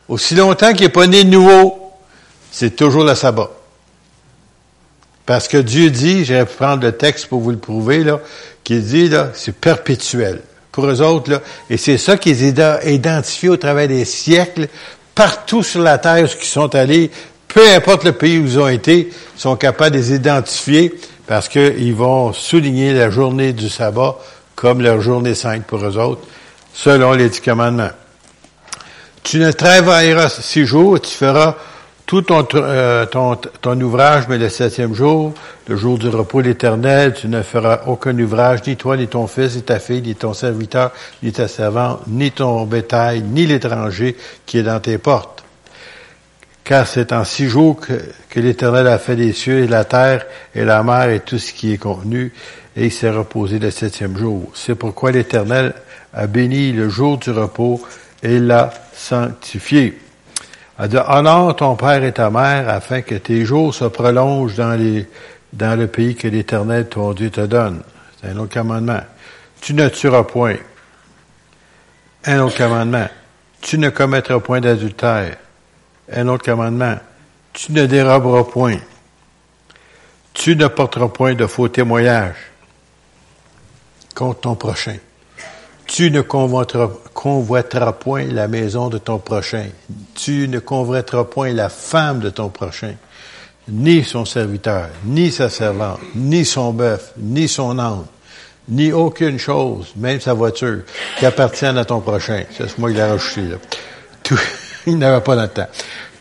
aussi 0.08 0.34
longtemps 0.34 0.72
qu'il 0.72 0.82
n'est 0.82 0.92
pas 0.92 1.06
né 1.06 1.24
de 1.24 1.30
nouveau, 1.30 1.81
c'est 2.52 2.76
toujours 2.76 3.04
le 3.04 3.16
sabbat. 3.16 3.50
Parce 5.26 5.48
que 5.48 5.56
Dieu 5.56 5.90
dit, 5.90 6.24
je 6.24 6.34
vais 6.34 6.44
prendre 6.44 6.84
le 6.84 6.92
texte 6.92 7.26
pour 7.26 7.40
vous 7.40 7.50
le 7.50 7.56
prouver, 7.56 8.04
là, 8.04 8.20
qui 8.62 8.78
dit, 8.80 9.08
là, 9.08 9.30
c'est 9.34 9.56
perpétuel. 9.56 10.42
Pour 10.70 10.86
eux 10.86 11.00
autres, 11.00 11.30
là, 11.30 11.40
et 11.68 11.76
c'est 11.76 11.98
ça 11.98 12.16
qu'ils 12.16 12.60
ont 12.60 12.78
identifié 12.86 13.48
au 13.48 13.56
travers 13.56 13.88
des 13.88 14.04
siècles, 14.04 14.68
partout 15.14 15.62
sur 15.62 15.80
la 15.82 15.98
terre 15.98 16.24
où 16.24 16.28
ils 16.40 16.46
sont 16.46 16.74
allés, 16.74 17.10
peu 17.48 17.66
importe 17.74 18.04
le 18.04 18.12
pays 18.12 18.38
où 18.38 18.44
ils 18.44 18.58
ont 18.58 18.68
été, 18.68 19.10
sont 19.36 19.56
capables 19.56 19.96
de 19.96 20.00
les 20.00 20.14
identifier 20.14 20.94
parce 21.26 21.48
qu'ils 21.48 21.94
vont 21.94 22.32
souligner 22.32 22.94
la 22.94 23.10
journée 23.10 23.52
du 23.52 23.68
sabbat 23.68 24.16
comme 24.54 24.80
leur 24.80 25.00
journée 25.00 25.34
sainte 25.34 25.64
pour 25.64 25.84
eux 25.84 25.98
autres, 25.98 26.22
selon 26.74 27.12
les 27.12 27.28
dix 27.28 27.40
commandements. 27.40 27.90
Tu 29.22 29.38
ne 29.38 29.52
travailleras 29.52 30.28
six 30.28 30.66
jours, 30.66 31.00
tu 31.00 31.10
feras 31.10 31.56
tout 32.06 32.24
euh, 32.30 33.06
ton, 33.06 33.80
ouvrage, 33.80 34.24
mais 34.28 34.38
le 34.38 34.48
septième 34.48 34.94
jour, 34.94 35.32
le 35.68 35.76
jour 35.76 35.98
du 35.98 36.08
repos 36.08 36.40
l'éternel, 36.40 37.14
tu 37.14 37.28
ne 37.28 37.42
feras 37.42 37.82
aucun 37.86 38.18
ouvrage, 38.18 38.60
ni 38.66 38.76
toi, 38.76 38.96
ni 38.96 39.08
ton 39.08 39.26
fils, 39.26 39.56
ni 39.56 39.62
ta 39.62 39.78
fille, 39.78 40.02
ni 40.02 40.14
ton 40.14 40.34
serviteur, 40.34 40.92
ni 41.22 41.32
ta 41.32 41.48
servante, 41.48 42.02
ni 42.06 42.30
ton 42.30 42.64
bétail, 42.64 43.22
ni 43.22 43.46
l'étranger 43.46 44.16
qui 44.44 44.58
est 44.58 44.62
dans 44.62 44.80
tes 44.80 44.98
portes. 44.98 45.42
Car 46.64 46.86
c'est 46.86 47.12
en 47.12 47.24
six 47.24 47.48
jours 47.48 47.80
que 47.80 48.40
l'Éternel 48.40 48.86
a 48.86 48.98
fait 48.98 49.16
les 49.16 49.32
cieux 49.32 49.60
et 49.60 49.66
la 49.66 49.84
terre 49.84 50.26
et 50.54 50.64
la 50.64 50.82
mer 50.82 51.10
et 51.10 51.20
tout 51.20 51.38
ce 51.38 51.52
qui 51.52 51.72
est 51.72 51.78
contenu, 51.78 52.32
et 52.76 52.86
il 52.86 52.92
s'est 52.92 53.10
reposé 53.10 53.58
le 53.58 53.70
septième 53.70 54.16
jour. 54.16 54.50
C'est 54.54 54.74
pourquoi 54.74 55.12
l'Éternel 55.12 55.74
a 56.14 56.26
béni 56.26 56.72
le 56.72 56.88
jour 56.88 57.18
du 57.18 57.30
repos 57.30 57.82
et 58.22 58.38
l'a 58.38 58.72
sanctifié. 58.94 59.98
A 60.78 60.88
dit, 60.88 60.96
honore 60.96 61.54
ton 61.56 61.76
père 61.76 62.02
et 62.02 62.12
ta 62.12 62.30
mère 62.30 62.68
afin 62.68 63.02
que 63.02 63.14
tes 63.14 63.44
jours 63.44 63.74
se 63.74 63.84
prolongent 63.84 64.56
dans 64.56 65.78
le 65.78 65.86
pays 65.86 66.16
que 66.16 66.28
l'Éternel 66.28 66.88
ton 66.88 67.12
Dieu 67.12 67.30
te 67.30 67.42
donne. 67.42 67.82
C'est 68.20 68.30
un 68.30 68.38
autre 68.38 68.54
commandement. 68.54 69.00
Tu 69.60 69.74
ne 69.74 69.88
tueras 69.88 70.24
point. 70.24 70.56
Un 72.24 72.40
autre 72.40 72.56
commandement. 72.56 73.08
Tu 73.60 73.78
ne 73.78 73.90
commettras 73.90 74.40
point 74.40 74.60
d'adultère. 74.60 75.36
Un 76.10 76.28
autre 76.28 76.44
commandement. 76.44 76.96
Tu 77.52 77.72
ne 77.72 77.86
déroberas 77.86 78.44
point. 78.44 78.78
Tu 80.32 80.56
ne 80.56 80.66
porteras 80.66 81.08
point 81.08 81.34
de 81.34 81.46
faux 81.46 81.68
témoignages 81.68 82.50
contre 84.14 84.40
ton 84.40 84.54
prochain. 84.54 84.96
Tu 85.92 86.10
ne 86.10 86.22
convoiteras, 86.22 87.92
point 87.92 88.24
la 88.24 88.48
maison 88.48 88.88
de 88.88 88.96
ton 88.96 89.18
prochain. 89.18 89.66
Tu 90.14 90.48
ne 90.48 90.58
convoiteras 90.58 91.24
point 91.24 91.52
la 91.52 91.68
femme 91.68 92.20
de 92.20 92.30
ton 92.30 92.48
prochain, 92.48 92.94
ni 93.68 94.02
son 94.02 94.24
serviteur, 94.24 94.88
ni 95.04 95.30
sa 95.30 95.50
servante, 95.50 96.00
ni 96.14 96.46
son 96.46 96.72
bœuf, 96.72 97.12
ni 97.18 97.46
son 97.46 97.78
âne, 97.78 98.06
ni 98.70 98.90
aucune 98.90 99.38
chose, 99.38 99.92
même 99.96 100.18
sa 100.18 100.32
voiture, 100.32 100.78
qui 101.18 101.26
appartienne 101.26 101.76
à 101.76 101.84
ton 101.84 102.00
prochain. 102.00 102.44
C'est 102.56 102.78
moi 102.78 102.88
qui 102.88 102.96
l'ai 102.96 103.02
rajouté, 103.02 103.42
là. 103.42 103.56
Tout, 104.22 104.40
il 104.86 104.96
n'avait 104.96 105.20
pas 105.20 105.34
le. 105.34 105.46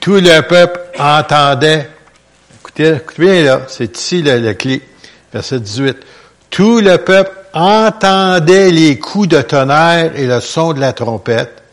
Tout 0.01 0.15
le 0.15 0.41
peuple 0.41 0.81
entendait. 0.99 1.89
Écoutez, 2.59 2.95
écoutez 2.95 3.21
bien 3.21 3.43
là, 3.45 3.61
c'est 3.69 3.97
ici 3.97 4.21
la 4.21 4.53
clé. 4.53 4.81
Verset 5.31 5.61
18. 5.61 5.97
Tout 6.51 6.81
le 6.81 6.97
peuple 6.97 7.31
entendait 7.53 8.71
les 8.71 8.99
coups 8.99 9.29
de 9.29 9.41
tonnerre 9.41 10.11
et 10.17 10.27
le 10.27 10.41
son 10.41 10.73
de 10.73 10.81
la 10.81 10.91
trompette. 10.91 11.63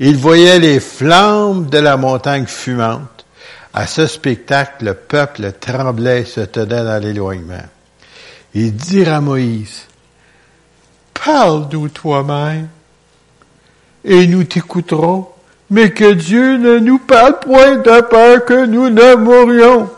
Il 0.00 0.16
voyait 0.16 0.58
les 0.58 0.80
flammes 0.80 1.66
de 1.66 1.78
la 1.78 1.98
montagne 1.98 2.46
fumante. 2.46 3.26
À 3.74 3.86
ce 3.86 4.06
spectacle, 4.06 4.86
le 4.86 4.94
peuple 4.94 5.52
tremblait 5.60 6.22
et 6.22 6.24
se 6.24 6.40
tenait 6.40 6.82
dans 6.82 7.00
l'éloignement. 7.00 7.66
Il 8.54 8.74
dit 8.74 9.04
à 9.04 9.20
Moïse, 9.20 9.82
Parle-nous 11.12 11.88
toi-même, 11.90 12.68
et 14.04 14.26
nous 14.26 14.44
t'écouterons, 14.44 15.28
mais 15.70 15.90
que 15.90 16.12
Dieu 16.12 16.56
ne 16.56 16.78
nous 16.78 16.98
parle 16.98 17.38
point 17.38 17.76
de 17.76 18.00
peur 18.00 18.44
que 18.44 18.64
nous 18.66 18.88
ne 18.88 19.14
mourions. 19.14 19.88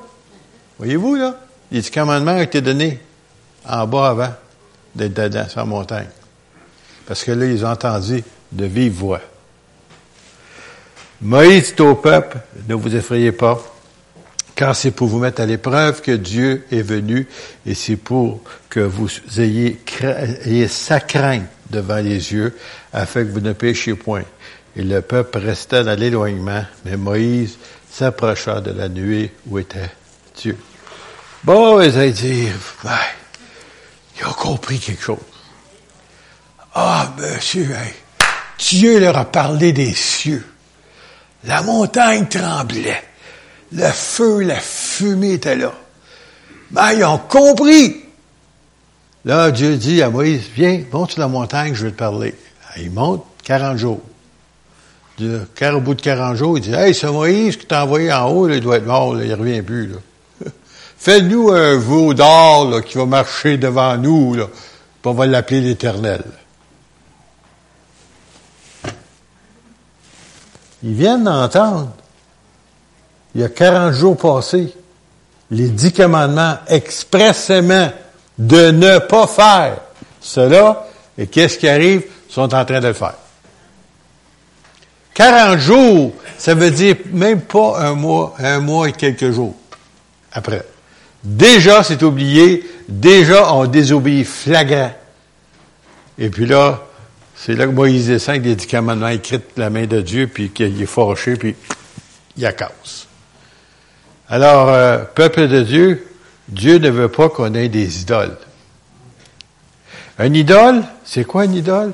Voyez-vous, 0.79 1.15
là? 1.15 1.37
Les 1.73 1.83
commandements 1.83 2.33
ont 2.35 2.43
été 2.43 2.61
donnés 2.61 3.01
en 3.69 3.87
bas 3.87 4.11
avant 4.11 4.35
d'être 4.95 5.15
dedans, 5.15 5.49
sur 5.49 5.67
montagne. 5.67 6.09
Parce 7.07 7.25
que 7.25 7.33
là, 7.33 7.47
ils 7.47 7.65
ont 7.65 7.71
entendu 7.71 8.23
de 8.53 8.65
vive 8.65 8.93
voix. 8.93 9.21
Moïse 11.21 11.75
dit 11.75 11.83
au 11.83 11.95
peuple, 11.95 12.39
ne 12.69 12.75
vous 12.75 12.95
effrayez 12.95 13.33
pas, 13.33 13.63
car 14.55 14.77
c'est 14.77 14.91
pour 14.91 15.09
vous 15.09 15.19
mettre 15.19 15.41
à 15.41 15.47
l'épreuve 15.47 16.01
que 16.01 16.13
Dieu 16.13 16.65
est 16.71 16.83
venu 16.83 17.27
et 17.67 17.75
c'est 17.75 17.97
pour 17.97 18.41
que 18.69 18.81
vous 18.81 19.09
ayez, 19.39 19.81
sa 20.69 21.01
crainte 21.01 21.47
devant 21.71 21.97
les 21.97 22.33
yeux 22.33 22.57
afin 22.93 23.25
que 23.25 23.31
vous 23.31 23.41
ne 23.41 23.53
péchiez 23.53 23.95
point. 23.95 24.23
Et 24.77 24.83
le 24.83 25.01
peuple 25.03 25.39
restait 25.39 25.85
dans 25.85 25.99
l'éloignement, 25.99 26.65
mais 26.85 26.97
Moïse 26.97 27.59
s'approcha 27.91 28.61
de 28.61 28.73
la 28.73 28.89
nuée 28.89 29.33
où 29.47 29.59
était 29.59 29.91
Dieu. 30.37 30.57
Bon, 31.45 31.81
ils 31.81 31.97
ont 31.97 32.11
dit, 32.11 32.49
ils 34.19 34.27
ont 34.27 34.33
compris 34.33 34.79
quelque 34.79 35.03
chose. 35.03 35.19
Ah, 36.75 37.13
monsieur, 37.19 37.69
Dieu 38.59 38.99
leur 38.99 39.17
a 39.17 39.25
parlé 39.25 39.73
des 39.73 39.93
cieux. 39.95 40.45
La 41.45 41.63
montagne 41.63 42.27
tremblait. 42.27 43.03
Le 43.73 43.91
feu, 43.91 44.41
la 44.43 44.61
fumée 44.61 45.35
était 45.35 45.57
là. 45.57 45.73
Ben, 46.71 46.93
ils 46.93 47.05
ont 47.05 47.19
compris. 47.19 48.03
Là, 49.25 49.51
Dieu 49.51 49.77
dit 49.77 50.03
à 50.03 50.11
Moïse, 50.11 50.43
viens, 50.55 50.83
monte 50.93 51.13
sur 51.13 51.21
la 51.21 51.29
montagne, 51.29 51.75
je 51.75 51.87
vais 51.87 51.93
te 51.93 51.97
parler. 51.97 52.35
Il 52.77 52.91
monte 52.91 53.25
40 53.45 53.79
jours. 53.79 54.01
Au 55.21 55.81
bout 55.81 55.95
de 55.95 56.01
40 56.01 56.37
jours, 56.37 56.59
il 56.59 56.61
dit, 56.61 56.75
hey, 56.75 56.95
c'est 56.95 57.11
Moïse 57.11 57.57
qui 57.57 57.67
t'a 57.67 57.85
envoyé 57.85 58.13
en 58.13 58.29
haut, 58.29 58.49
il 58.49 58.61
doit 58.61 58.79
être 58.79 58.87
mort, 58.87 59.17
il 59.21 59.27
il 59.27 59.35
revient 59.35 59.63
plus. 59.63 59.93
Fais-nous 61.05 61.51
un 61.51 61.77
veau 61.77 62.15
d'or 62.15 62.83
qui 62.83 62.97
va 62.97 63.05
marcher 63.05 63.59
devant 63.59 63.95
nous, 63.99 64.33
là, 64.33 64.47
on 65.05 65.13
va 65.13 65.27
l'appeler 65.27 65.61
l'Éternel. 65.61 66.25
Ils 70.83 70.95
viennent 70.95 71.25
d'entendre, 71.25 71.91
il 73.35 73.43
y 73.43 73.45
a 73.45 73.51
40 73.51 73.93
jours 73.93 74.17
passés, 74.17 74.75
les 75.51 75.69
dix 75.69 75.93
commandements 75.93 76.57
expressément 76.69 77.91
de 78.39 78.71
ne 78.71 78.99
pas 78.99 79.27
faire 79.27 79.77
cela, 80.23 80.87
et 81.19 81.27
qu'est-ce 81.27 81.59
qui 81.59 81.69
arrive? 81.69 82.05
Ils 82.31 82.33
sont 82.33 82.55
en 82.55 82.65
train 82.65 82.81
de 82.81 82.87
le 82.87 82.95
faire. 82.95 83.17
40 85.13 85.59
jours, 85.59 86.15
ça 86.39 86.55
veut 86.55 86.71
dire 86.71 86.97
même 87.13 87.43
pas 87.43 87.79
un 87.81 87.93
mois, 87.93 88.35
un 88.39 88.61
mois 88.61 88.89
et 88.89 88.93
quelques 88.93 89.33
jours 89.33 89.55
après. 90.33 90.65
Déjà, 91.25 91.83
c'est 91.83 92.03
oublié. 92.03 92.65
Déjà, 92.89 93.53
on 93.55 93.67
désobéit 93.67 94.27
flagrant. 94.27 94.93
Et 96.19 96.29
puis 96.29 96.47
là, 96.47 96.87
c'est 97.35 97.55
là 97.55 97.67
que 97.67 97.73
Moïse 97.73 98.09
descend 98.09 98.39
dix 98.39 98.67
commandements 98.67 99.09
écrits 99.09 99.39
de 99.39 99.61
la 99.61 99.71
main 99.71 99.87
de 99.87 100.01
Dieu, 100.01 100.29
puis 100.29 100.51
qu'il 100.51 100.81
est 100.81 100.87
fâché, 100.87 101.37
puis 101.37 101.57
il 102.37 102.47
a 102.47 102.53
casse. 102.53 103.07
Alors, 104.29 104.69
euh, 104.69 104.99
peuple 105.15 105.49
de 105.49 105.63
Dieu, 105.63 106.07
Dieu 106.49 106.79
ne 106.79 106.91
veut 106.91 107.09
pas 107.09 107.29
qu'on 107.29 107.55
ait 107.55 107.69
des 107.69 108.03
idoles. 108.03 108.37
Un 110.19 110.33
idole, 110.33 110.85
c'est 111.05 111.25
quoi 111.25 111.43
un 111.43 111.53
idole? 111.53 111.93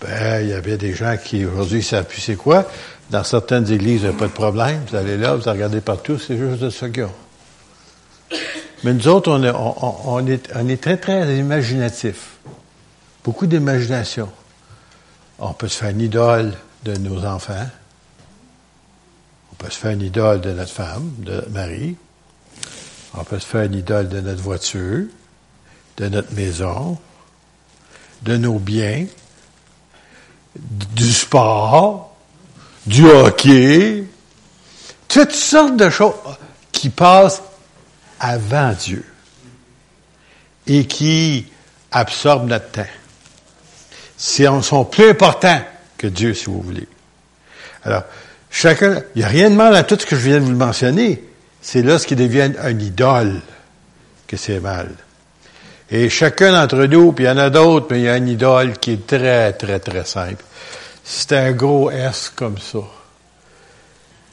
Ben, 0.00 0.42
il 0.42 0.48
y 0.48 0.52
avait 0.52 0.76
des 0.76 0.94
gens 0.94 1.16
qui 1.16 1.44
aujourd'hui 1.46 1.78
ne 1.78 1.82
savent 1.82 2.04
plus 2.04 2.20
c'est 2.20 2.36
quoi. 2.36 2.66
Dans 3.10 3.24
certaines 3.24 3.70
églises, 3.70 4.02
il 4.02 4.08
n'y 4.08 4.14
a 4.14 4.18
pas 4.18 4.26
de 4.26 4.32
problème. 4.32 4.80
Vous 4.90 4.96
allez 4.96 5.16
là, 5.16 5.34
vous 5.34 5.48
regardez 5.48 5.80
partout, 5.80 6.18
c'est 6.18 6.36
juste 6.36 6.60
de 6.60 6.70
ce. 6.70 6.86
Mais 8.84 8.92
nous 8.92 9.08
autres, 9.08 9.30
on 9.30 10.26
est, 10.26 10.50
est 10.50 10.82
très, 10.82 10.96
très 10.96 11.36
imaginatifs. 11.36 12.36
Beaucoup 13.24 13.46
d'imagination. 13.46 14.28
On 15.38 15.52
peut 15.52 15.68
se 15.68 15.78
faire 15.78 15.90
une 15.90 16.00
idole 16.00 16.52
de 16.84 16.96
nos 16.96 17.24
enfants. 17.24 17.68
On 19.52 19.54
peut 19.56 19.70
se 19.70 19.78
faire 19.78 19.92
une 19.92 20.02
idole 20.02 20.40
de 20.40 20.52
notre 20.52 20.72
femme, 20.72 21.12
de 21.18 21.32
notre 21.32 21.50
mari. 21.50 21.96
On 23.14 23.24
peut 23.24 23.38
se 23.38 23.46
faire 23.46 23.62
une 23.62 23.74
idole 23.74 24.08
de 24.08 24.20
notre 24.20 24.42
voiture, 24.42 25.04
de 25.98 26.08
notre 26.08 26.32
maison, 26.32 26.98
de 28.22 28.36
nos 28.36 28.58
biens, 28.58 29.06
du 30.56 31.12
sport, 31.12 32.16
du 32.86 33.08
hockey, 33.08 34.04
toutes 35.08 35.32
sortes 35.32 35.76
de 35.76 35.90
choses 35.90 36.14
qui 36.72 36.88
passent 36.88 37.42
avant 38.22 38.72
Dieu 38.72 39.04
et 40.68 40.86
qui 40.86 41.46
absorbent 41.90 42.48
notre 42.48 42.70
temps. 42.70 42.86
C'est, 44.16 44.46
sont 44.62 44.84
plus 44.84 45.10
importants 45.10 45.60
que 45.98 46.06
Dieu, 46.06 46.32
si 46.32 46.46
vous 46.46 46.62
voulez. 46.62 46.86
Alors, 47.84 48.04
chacun, 48.48 49.02
il 49.14 49.18
n'y 49.18 49.24
a 49.24 49.28
rien 49.28 49.50
de 49.50 49.56
mal 49.56 49.74
à 49.74 49.82
tout 49.82 49.98
ce 49.98 50.06
que 50.06 50.14
je 50.14 50.22
viens 50.22 50.38
de 50.38 50.44
vous 50.44 50.52
mentionner. 50.52 51.24
C'est 51.60 51.82
lorsqu'ils 51.82 52.16
deviennent 52.16 52.56
un 52.62 52.78
idole 52.78 53.40
que 54.28 54.36
c'est 54.36 54.60
mal. 54.60 54.90
Et 55.90 56.08
chacun 56.08 56.52
d'entre 56.52 56.84
nous, 56.84 57.12
puis 57.12 57.24
il 57.24 57.28
y 57.28 57.30
en 57.30 57.38
a 57.38 57.50
d'autres, 57.50 57.88
mais 57.90 57.98
il 57.98 58.04
y 58.04 58.08
a 58.08 58.16
une 58.16 58.28
idole 58.28 58.78
qui 58.78 58.92
est 58.92 59.06
très, 59.06 59.52
très, 59.52 59.80
très 59.80 60.04
simple. 60.04 60.44
C'est 61.02 61.32
un 61.32 61.50
gros 61.50 61.90
S 61.90 62.32
comme 62.34 62.58
ça. 62.58 62.78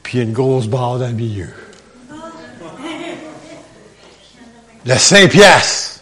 Puis 0.04 0.18
il 0.18 0.18
y 0.18 0.20
a 0.20 0.24
une 0.24 0.32
grosse 0.32 0.68
barre 0.68 1.00
dans 1.00 1.08
le 1.08 1.12
milieu. 1.12 1.48
Le 4.86 4.96
Saint 4.96 5.28
piastres. 5.28 6.00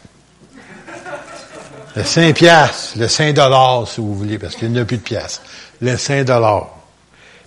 Le 1.97 2.05
Saint 2.05 2.33
piastres, 2.33 2.97
le 2.97 3.09
Saint 3.09 3.33
dollar, 3.33 3.89
si 3.89 4.01
vous 4.01 4.15
voulez, 4.15 4.39
parce 4.39 4.55
qu'il 4.55 4.71
n'y 4.71 4.79
a 4.79 4.85
plus 4.85 4.99
de 4.99 5.03
pièces. 5.03 5.43
Le 5.81 5.97
Saint 5.97 6.23
dollar. 6.23 6.77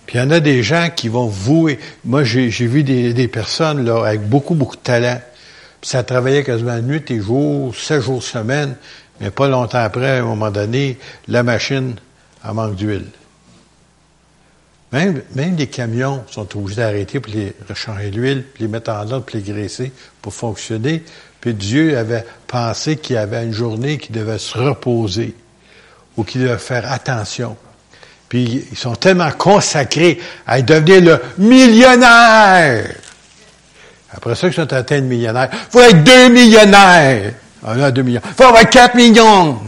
Puis 0.04 0.18
il 0.18 0.20
y 0.20 0.24
en 0.24 0.30
a 0.30 0.40
des 0.40 0.62
gens 0.62 0.90
qui 0.94 1.08
vont 1.08 1.26
vouer. 1.26 1.78
Moi, 2.04 2.22
j'ai 2.24 2.48
vu 2.48 2.82
des, 2.82 3.14
des, 3.14 3.28
personnes 3.28 3.84
là 3.84 4.04
avec 4.04 4.28
beaucoup, 4.28 4.54
beaucoup 4.54 4.76
de 4.76 4.82
talent. 4.82 5.20
Puis 5.80 5.88
ça 5.88 6.02
travaillait 6.02 6.44
quasiment 6.44 6.78
nuit 6.80 7.02
et 7.10 7.20
jour, 7.20 7.74
sept 7.74 8.02
jours 8.02 8.22
semaine, 8.22 8.76
mais 9.20 9.30
pas 9.30 9.48
longtemps 9.48 9.78
après, 9.78 10.18
à 10.18 10.22
un 10.22 10.26
moment 10.26 10.50
donné, 10.50 10.98
la 11.28 11.42
machine 11.42 11.94
en 12.44 12.54
manque 12.54 12.76
d'huile. 12.76 13.06
Même, 14.92 15.22
les 15.34 15.66
camions 15.68 16.22
sont 16.30 16.46
obligés 16.56 16.82
d'arrêter 16.82 17.18
pour 17.18 17.32
les 17.32 17.54
recharger 17.66 18.10
l'huile, 18.10 18.44
puis 18.54 18.64
les 18.64 18.68
mettre 18.68 18.90
en 18.90 19.10
ordre, 19.10 19.22
puis 19.22 19.38
les 19.38 19.52
graisser 19.52 19.90
pour 20.20 20.34
fonctionner. 20.34 21.02
Puis 21.40 21.54
Dieu 21.54 21.96
avait 21.96 22.26
pensé 22.46 22.96
qu'il 22.96 23.16
y 23.16 23.18
avait 23.18 23.42
une 23.42 23.54
journée 23.54 23.96
qui 23.96 24.12
devait 24.12 24.38
se 24.38 24.56
reposer 24.58 25.34
ou 26.16 26.24
qu'il 26.24 26.42
devait 26.42 26.58
faire 26.58 26.92
attention. 26.92 27.56
Puis 28.28 28.66
ils 28.70 28.76
sont 28.76 28.94
tellement 28.94 29.30
consacrés 29.32 30.20
à 30.46 30.60
devenir 30.60 31.00
le 31.00 31.20
millionnaire. 31.38 32.94
Après 34.14 34.34
ça, 34.34 34.48
ils 34.48 34.52
sont 34.52 34.70
atteints 34.72 35.00
de 35.00 35.06
millionnaire. 35.06 35.48
Il 35.52 35.70
faut 35.70 35.80
être 35.80 36.04
deux 36.04 36.28
millionnaires. 36.28 37.32
Là, 37.66 37.90
deux 37.90 38.02
millions. 38.02 38.20
Il 38.24 38.34
faut 38.34 38.44
avoir 38.44 38.68
quatre 38.68 38.94
millions. 38.94 39.58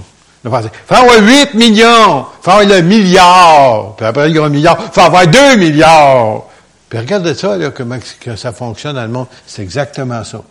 Il 0.45 0.51
faut 0.51 0.95
avoir 0.95 1.23
8 1.23 1.55
millions. 1.55 2.27
Il 2.41 2.43
faut 2.43 2.51
avoir 2.51 2.67
le 2.67 2.83
milliard. 2.83 3.97
Puis 3.97 4.07
après, 4.07 4.37
a 4.37 4.45
un 4.45 4.49
milliard. 4.51 4.79
Il 4.81 4.93
faut 4.93 5.01
avoir 5.01 5.27
2 5.27 5.57
milliards. 5.57 6.43
Puis 6.89 6.99
regardez 6.99 7.35
ça, 7.35 7.57
là, 7.57 7.71
comment 7.71 7.99
que 8.21 8.37
ça 8.37 8.53
fonctionne 8.53 8.95
dans 8.97 9.03
le 9.03 9.09
monde. 9.09 9.27
C'est 9.47 9.63
exactement 9.63 10.23
ça. 10.23 10.43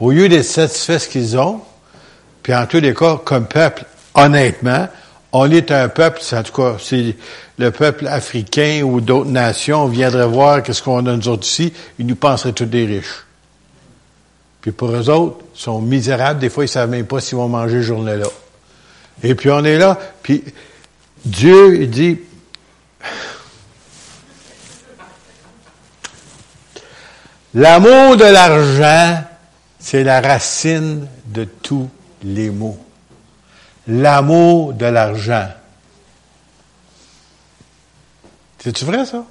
Au 0.00 0.10
lieu 0.10 0.28
d'être 0.28 0.44
satisfaits 0.44 0.98
ce 0.98 1.08
qu'ils 1.08 1.38
ont, 1.38 1.60
puis 2.42 2.54
en 2.54 2.66
tous 2.66 2.80
les 2.80 2.94
cas, 2.94 3.20
comme 3.24 3.46
peuple, 3.46 3.84
honnêtement, 4.14 4.88
on 5.32 5.50
est 5.50 5.70
un 5.70 5.88
peuple, 5.88 6.20
en 6.32 6.42
tout 6.42 6.52
cas, 6.52 6.76
c'est 6.80 7.16
le 7.58 7.70
peuple 7.70 8.06
africain 8.06 8.82
ou 8.82 9.00
d'autres 9.00 9.30
nations, 9.30 9.84
on 9.84 9.88
viendrait 9.88 10.26
voir 10.26 10.62
qu'est-ce 10.62 10.82
qu'on 10.82 11.06
a 11.06 11.16
nous 11.16 11.28
autres 11.28 11.46
ici, 11.46 11.72
ils 11.98 12.06
nous 12.06 12.16
penseraient 12.16 12.52
tous 12.52 12.64
des 12.64 12.86
riches. 12.86 13.24
Puis 14.60 14.72
pour 14.72 14.90
eux 14.90 15.10
autres, 15.10 15.38
ils 15.54 15.60
sont 15.60 15.80
misérables, 15.80 16.40
des 16.40 16.50
fois 16.50 16.64
ils 16.64 16.68
savent 16.68 16.90
même 16.90 17.06
pas 17.06 17.20
s'ils 17.20 17.36
vont 17.36 17.48
manger 17.48 17.82
journée-là. 17.82 18.26
Et 19.22 19.34
puis 19.34 19.50
on 19.50 19.64
est 19.64 19.78
là, 19.78 19.98
puis 20.22 20.44
Dieu, 21.24 21.82
il 21.82 21.90
dit, 21.90 22.20
l'amour 27.54 28.16
de 28.16 28.24
l'argent, 28.24 29.24
c'est 29.78 30.04
la 30.04 30.20
racine 30.20 31.08
de 31.26 31.44
tous 31.44 31.88
les 32.22 32.50
maux 32.50 32.84
l'amour 33.86 34.72
de 34.72 34.86
l'argent. 34.86 35.48
C'est-tu 38.58 38.84
vrai, 38.84 39.04
ça? 39.04 39.24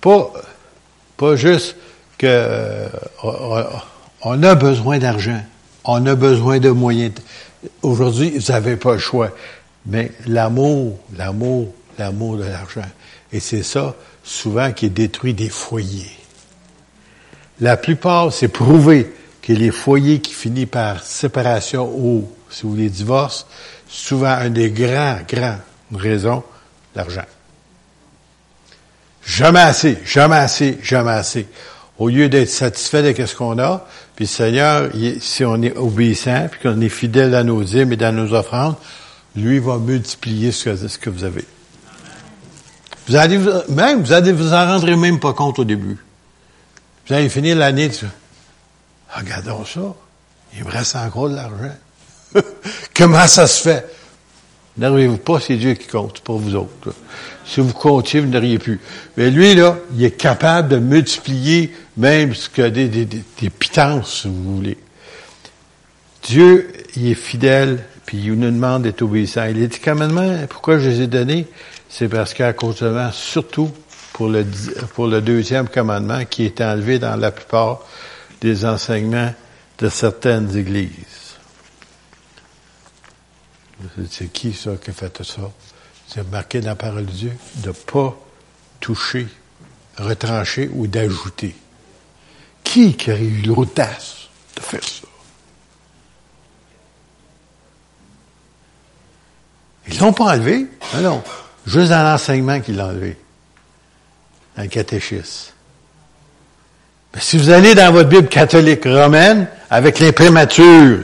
Pas, 0.00 0.32
pas 1.16 1.36
juste 1.36 1.76
que 2.16 2.26
euh, 2.26 2.88
on 4.22 4.42
a 4.42 4.54
besoin 4.54 4.98
d'argent, 4.98 5.42
on 5.84 6.04
a 6.06 6.14
besoin 6.14 6.58
de 6.58 6.70
moyens. 6.70 7.12
Aujourd'hui, 7.82 8.38
vous 8.38 8.52
n'avez 8.52 8.76
pas 8.76 8.94
le 8.94 8.98
choix. 8.98 9.30
Mais 9.86 10.12
l'amour, 10.26 10.98
l'amour, 11.16 11.72
l'amour 11.98 12.36
de 12.36 12.44
l'argent. 12.44 12.88
Et 13.32 13.40
c'est 13.40 13.62
ça, 13.62 13.94
souvent, 14.22 14.72
qui 14.72 14.90
détruit 14.90 15.34
des 15.34 15.48
foyers. 15.48 16.10
La 17.60 17.76
plupart, 17.76 18.32
c'est 18.32 18.48
prouvé 18.48 19.12
que 19.42 19.52
les 19.52 19.70
foyers 19.70 20.20
qui 20.20 20.32
finissent 20.32 20.66
par 20.66 21.02
séparation 21.02 21.90
ou, 21.90 22.30
si 22.50 22.62
vous 22.62 22.70
voulez, 22.70 22.90
divorce, 22.90 23.46
souvent 23.88 24.28
un 24.28 24.50
des 24.50 24.70
grands, 24.70 25.18
grands 25.26 25.58
raisons, 25.92 26.42
l'argent. 26.94 27.24
Jamais 29.24 29.60
assez, 29.60 29.98
jamais 30.04 30.36
assez, 30.36 30.78
jamais 30.82 31.12
assez. 31.12 31.46
Au 31.98 32.08
lieu 32.08 32.28
d'être 32.28 32.48
satisfait 32.48 33.12
de 33.12 33.26
ce 33.26 33.34
qu'on 33.34 33.58
a, 33.58 33.86
puis 34.14 34.24
le 34.24 34.30
Seigneur, 34.30 34.90
si 35.20 35.44
on 35.44 35.60
est 35.62 35.76
obéissant, 35.76 36.48
puis 36.50 36.60
qu'on 36.60 36.80
est 36.80 36.88
fidèle 36.88 37.32
dans 37.32 37.44
nos 37.44 37.62
dîmes 37.64 37.92
et 37.92 37.96
dans 37.96 38.14
nos 38.14 38.32
offrandes, 38.34 38.76
lui 39.34 39.58
va 39.58 39.78
multiplier 39.78 40.52
ce 40.52 40.98
que, 40.98 41.10
vous 41.10 41.24
avez. 41.24 41.44
Vous 43.08 43.16
allez, 43.16 43.38
même, 43.68 44.02
vous 44.02 44.12
allez 44.12 44.32
vous 44.32 44.52
en 44.52 44.66
rendre 44.66 44.94
même 44.96 45.18
pas 45.18 45.32
compte 45.32 45.58
au 45.58 45.64
début. 45.64 45.98
Vous 47.06 47.14
allez 47.14 47.28
finir 47.28 47.56
l'année, 47.56 47.90
Regardons 49.14 49.64
ça. 49.64 49.94
Il 50.56 50.64
me 50.64 50.70
reste 50.70 50.96
encore 50.96 51.30
de 51.30 51.36
l'argent. 51.36 51.74
Comment 52.94 53.26
ça 53.26 53.46
se 53.46 53.62
fait? 53.62 53.97
N'arrivez-vous 54.78 55.18
pas, 55.18 55.40
c'est 55.40 55.56
Dieu 55.56 55.74
qui 55.74 55.88
compte 55.88 56.20
pour 56.20 56.38
vous 56.38 56.54
autres. 56.54 56.94
Si 57.44 57.60
vous 57.60 57.72
comptiez, 57.72 58.20
vous 58.20 58.28
n'auriez 58.28 58.58
plus. 58.58 58.80
Mais 59.16 59.30
lui, 59.30 59.54
là, 59.54 59.76
il 59.96 60.04
est 60.04 60.16
capable 60.16 60.68
de 60.68 60.78
multiplier 60.78 61.72
même 61.96 62.34
ce 62.34 62.48
que 62.48 62.62
des, 62.68 62.88
des, 62.88 63.04
des, 63.04 63.50
pitances, 63.50 64.22
si 64.22 64.28
vous 64.28 64.56
voulez. 64.56 64.78
Dieu, 66.22 66.70
il 66.96 67.10
est 67.10 67.14
fidèle, 67.14 67.84
puis 68.06 68.18
il 68.18 68.34
nous 68.34 68.50
demande 68.50 68.82
d'être 68.82 69.02
obéissant. 69.02 69.46
Il 69.46 69.62
a 69.62 69.66
dit 69.66 69.80
commandements, 69.80 70.38
pourquoi 70.48 70.78
je 70.78 70.88
les 70.88 71.02
ai 71.02 71.06
donnés? 71.06 71.46
C'est 71.88 72.08
parce 72.08 72.34
qu'à 72.34 72.52
cause 72.52 72.80
de 72.80 72.94
surtout 73.12 73.70
pour 74.12 74.28
le 74.28 75.20
deuxième 75.20 75.68
commandement 75.68 76.24
qui 76.24 76.44
est 76.44 76.60
enlevé 76.60 76.98
dans 76.98 77.16
la 77.16 77.30
plupart 77.30 77.80
des 78.40 78.64
enseignements 78.64 79.32
de 79.78 79.88
certaines 79.88 80.56
églises. 80.56 81.17
C'est 84.10 84.32
qui 84.32 84.52
ça 84.52 84.72
qui 84.82 84.90
a 84.90 84.92
fait 84.92 85.22
ça? 85.22 85.50
C'est 86.08 86.28
marqué 86.30 86.60
dans 86.60 86.70
la 86.70 86.74
parole 86.74 87.06
de 87.06 87.10
Dieu 87.10 87.32
de 87.56 87.68
ne 87.68 87.72
pas 87.72 88.16
toucher, 88.80 89.26
retrancher 89.96 90.70
ou 90.72 90.86
d'ajouter. 90.86 91.54
Qui 92.64 92.96
qui 92.96 93.10
a 93.10 93.18
eu 93.18 93.42
l'audace 93.42 94.28
de 94.56 94.60
faire 94.60 94.82
ça? 94.82 95.06
Ils 99.88 99.98
l'ont 99.98 100.12
pas 100.12 100.34
enlevé. 100.34 100.66
Non, 100.94 101.00
non. 101.00 101.22
Juste 101.66 101.90
dans 101.90 102.02
l'enseignement 102.02 102.60
qu'ils 102.60 102.76
l'ont 102.76 102.88
enlevé. 102.88 103.16
Dans 104.56 104.62
le 104.62 104.68
catéchisme. 104.68 105.52
Ben, 107.12 107.20
si 107.20 107.38
vous 107.38 107.50
allez 107.50 107.74
dans 107.74 107.92
votre 107.92 108.08
Bible 108.08 108.28
catholique 108.28 108.84
romaine, 108.84 109.48
avec 109.70 109.98
l'imprimature 109.98 111.00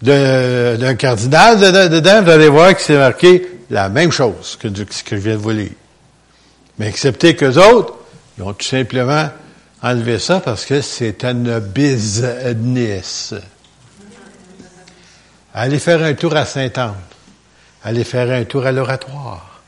d'un 0.00 0.94
cardinal 0.94 1.58
dedans, 1.90 2.22
vous 2.22 2.30
allez 2.30 2.48
voir 2.48 2.74
que 2.74 2.80
c'est 2.82 2.96
marqué 2.96 3.46
la 3.70 3.88
même 3.88 4.12
chose 4.12 4.56
que 4.60 4.68
ce 4.68 5.02
que 5.02 5.16
je 5.16 5.20
viens 5.20 5.34
de 5.34 5.38
vous 5.38 5.50
lire. 5.50 5.70
Mais 6.78 6.88
excepté 6.88 7.34
qu'eux 7.34 7.56
autres, 7.58 7.94
ils 8.36 8.44
ont 8.44 8.52
tout 8.52 8.66
simplement 8.66 9.28
enlevé 9.82 10.18
ça 10.18 10.40
parce 10.40 10.64
que 10.64 10.80
c'est 10.80 11.24
un 11.24 11.60
business. 11.60 13.34
Allez 15.52 15.78
faire 15.78 16.02
un 16.02 16.14
tour 16.14 16.36
à 16.36 16.44
Saint-Anne. 16.44 16.94
Allez 17.82 18.04
faire 18.04 18.30
un 18.30 18.44
tour 18.44 18.64
à 18.66 18.72
l'oratoire. 18.72 19.60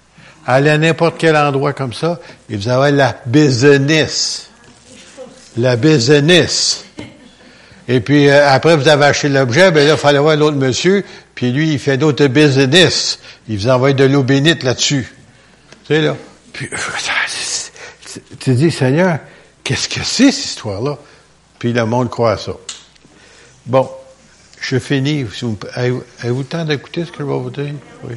Allez 0.46 0.70
à 0.70 0.78
n'importe 0.78 1.16
quel 1.18 1.36
endroit 1.36 1.72
comme 1.72 1.92
ça 1.92 2.20
et 2.48 2.56
vous 2.56 2.68
avez 2.68 2.92
la 2.92 3.16
business 3.26 4.50
la 5.56 5.76
business. 5.76 6.84
Et 7.92 7.98
puis 7.98 8.28
euh, 8.28 8.48
après, 8.48 8.76
vous 8.76 8.86
avez 8.86 9.06
acheté 9.06 9.28
l'objet, 9.28 9.72
ben 9.72 9.84
là, 9.84 9.94
il 9.94 9.98
fallait 9.98 10.20
voir 10.20 10.36
l'autre 10.36 10.56
monsieur, 10.56 11.04
puis 11.34 11.50
lui, 11.50 11.72
il 11.72 11.78
fait 11.80 11.96
d'autres 11.96 12.28
business. 12.28 13.18
Il 13.48 13.58
vous 13.58 13.68
envoie 13.68 13.92
de 13.92 14.04
l'eau 14.04 14.22
bénite 14.22 14.62
là-dessus. 14.62 15.12
Tu 15.86 15.94
sais, 15.94 16.00
là. 16.00 16.16
Puis, 16.52 16.70
tu 18.38 18.54
dis, 18.54 18.70
Seigneur, 18.70 19.18
qu'est-ce 19.64 19.88
que 19.88 20.04
c'est, 20.04 20.30
cette 20.30 20.44
histoire-là? 20.44 20.98
Puis 21.58 21.72
le 21.72 21.84
monde 21.84 22.10
croit 22.10 22.32
à 22.34 22.38
ça. 22.38 22.52
Bon, 23.66 23.90
je 24.60 24.78
finis. 24.78 25.26
Avez-vous 25.74 26.38
le 26.38 26.44
temps 26.44 26.64
d'écouter 26.64 27.04
ce 27.04 27.10
que 27.10 27.18
je 27.18 27.24
vais 27.24 27.38
vous 27.38 27.50
dire? 27.50 27.74
Oui. 28.04 28.14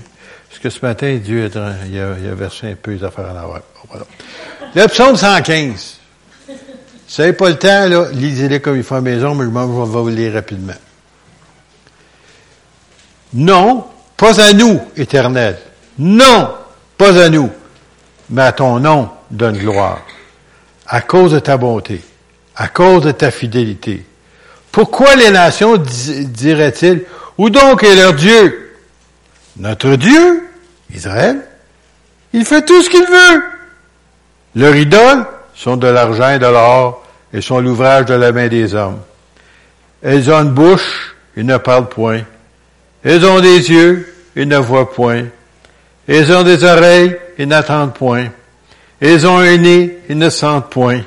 Parce 0.49 0.61
que 0.61 0.69
ce 0.69 0.85
matin, 0.85 1.17
Dieu 1.17 1.49
il 1.51 1.57
a, 1.57 2.15
il 2.21 2.29
a 2.29 2.35
versé 2.35 2.67
un 2.67 2.75
peu 2.75 2.91
les 2.91 3.03
affaires 3.03 3.25
en 3.25 3.37
avant. 3.37 3.59
Voilà. 3.89 4.05
Le 4.75 4.87
psaume 4.87 5.15
115 5.15 5.92
vous 7.15 7.21
n'avez 7.21 7.33
pas 7.33 7.49
le 7.49 7.57
temps, 7.57 8.09
lisez-les 8.11 8.59
comme 8.59 8.75
il 8.75 8.83
faut 8.83 8.95
à 8.95 8.97
la 8.97 9.01
maison, 9.03 9.35
mais 9.35 9.45
je 9.45 9.49
vais 9.51 9.65
vous 9.65 10.09
lire 10.09 10.33
rapidement. 10.33 10.73
Non, 13.35 13.85
pas 14.17 14.41
à 14.41 14.53
nous, 14.53 14.81
éternel. 14.95 15.59
Non, 15.99 16.55
pas 16.97 17.21
à 17.21 17.29
nous, 17.29 17.51
mais 18.31 18.41
à 18.41 18.51
ton 18.51 18.79
nom 18.79 19.09
donne 19.29 19.57
gloire. 19.57 20.01
À 20.87 21.01
cause 21.01 21.33
de 21.33 21.39
ta 21.39 21.55
bonté, 21.57 22.01
à 22.55 22.67
cause 22.67 23.03
de 23.03 23.11
ta 23.11 23.29
fidélité. 23.29 24.05
Pourquoi 24.71 25.15
les 25.15 25.29
nations 25.29 25.77
diraient-ils, 25.77 27.03
où 27.37 27.51
donc 27.51 27.83
est 27.83 27.95
leur 27.95 28.13
Dieu? 28.13 28.75
Notre 29.57 29.97
Dieu, 29.97 30.49
Israël, 30.91 31.41
il 32.33 32.43
fait 32.43 32.65
tout 32.65 32.81
ce 32.81 32.89
qu'il 32.89 33.05
veut. 33.05 33.43
Leur 34.55 34.75
idole 34.75 35.27
sont 35.53 35.77
de 35.77 35.87
l'argent 35.87 36.31
et 36.31 36.39
de 36.39 36.47
l'or 36.47 37.02
et 37.33 37.41
sont 37.41 37.59
l'ouvrage 37.59 38.05
de 38.05 38.13
la 38.13 38.31
main 38.31 38.47
des 38.47 38.75
hommes. 38.75 38.99
Elles 40.01 40.29
ont 40.29 40.43
une 40.43 40.51
bouche, 40.51 41.15
ils 41.35 41.45
ne 41.45 41.57
parlent 41.57 41.89
point. 41.89 42.21
Elles 43.03 43.25
ont 43.25 43.39
des 43.39 43.71
yeux, 43.71 44.13
ils 44.35 44.47
ne 44.47 44.57
voient 44.57 44.91
point. 44.91 45.23
Elles 46.07 46.31
ont 46.31 46.43
des 46.43 46.63
oreilles, 46.63 47.17
ils 47.37 47.47
n'attendent 47.47 47.93
point. 47.93 48.27
Elles 49.01 49.25
ont 49.25 49.37
un 49.37 49.57
nez, 49.57 49.97
ils 50.09 50.17
ne 50.17 50.29
sentent 50.29 50.69
point. 50.69 51.01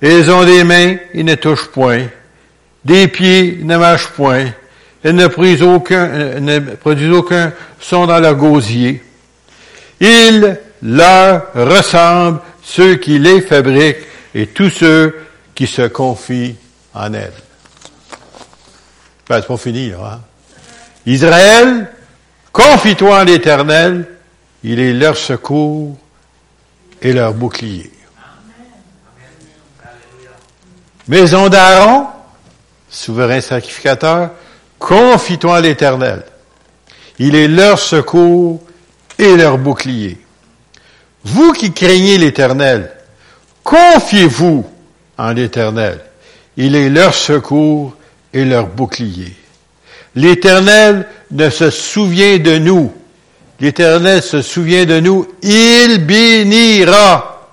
Elles 0.00 0.30
ont 0.30 0.44
des 0.44 0.64
mains, 0.64 0.96
ils 1.14 1.24
ne 1.24 1.34
touchent 1.34 1.68
point. 1.68 2.02
Des 2.84 3.08
pieds, 3.08 3.58
ils 3.60 3.66
ne 3.66 3.76
marchent 3.76 4.08
point. 4.08 4.46
Elles 5.02 5.14
ne 5.14 5.26
produisent 5.26 5.62
aucun, 5.62 6.08
euh, 6.08 6.40
ne 6.40 6.58
produisent 6.58 7.12
aucun 7.12 7.52
son 7.80 8.06
dans 8.06 8.18
leur 8.18 8.34
gosier. 8.34 9.02
Ils 10.00 10.58
leur 10.82 11.46
ressemblent, 11.54 12.40
ceux 12.62 12.96
qui 12.96 13.18
les 13.18 13.40
fabriquent, 13.40 13.96
et 14.34 14.46
tous 14.46 14.70
ceux 14.70 15.14
qui 15.58 15.66
se 15.66 15.82
confie 15.82 16.54
en 16.94 17.12
elle. 17.12 17.32
Ben, 19.28 19.40
c'est 19.40 19.46
pas 19.48 19.56
fini, 19.56 19.90
là. 19.90 19.98
Hein? 20.12 20.20
Israël, 21.04 21.90
confie-toi 22.52 23.22
en 23.22 23.24
l'Éternel, 23.24 24.06
il 24.62 24.78
est 24.78 24.92
leur 24.92 25.16
secours 25.16 25.98
et 27.02 27.12
leur 27.12 27.34
bouclier. 27.34 27.90
Maison 31.08 31.48
d'Aaron, 31.48 32.06
souverain 32.88 33.40
sacrificateur, 33.40 34.30
confie-toi 34.78 35.58
en 35.58 35.60
l'Éternel. 35.60 36.22
Il 37.18 37.34
est 37.34 37.48
leur 37.48 37.80
secours 37.80 38.62
et 39.18 39.36
leur 39.36 39.58
bouclier. 39.58 40.24
Vous 41.24 41.52
qui 41.52 41.72
craignez 41.72 42.16
l'Éternel, 42.16 42.92
confiez-vous 43.64 44.77
en 45.18 45.32
l'Éternel. 45.32 46.00
Il 46.56 46.74
est 46.74 46.88
leur 46.88 47.14
secours 47.14 47.94
et 48.32 48.44
leur 48.44 48.66
bouclier. 48.66 49.34
L'Éternel 50.14 51.06
ne 51.30 51.50
se 51.50 51.70
souvient 51.70 52.38
de 52.38 52.58
nous. 52.58 52.92
L'Éternel 53.60 54.22
se 54.22 54.40
souvient 54.40 54.84
de 54.84 55.00
nous. 55.00 55.26
Il 55.42 56.04
bénira. 56.06 57.50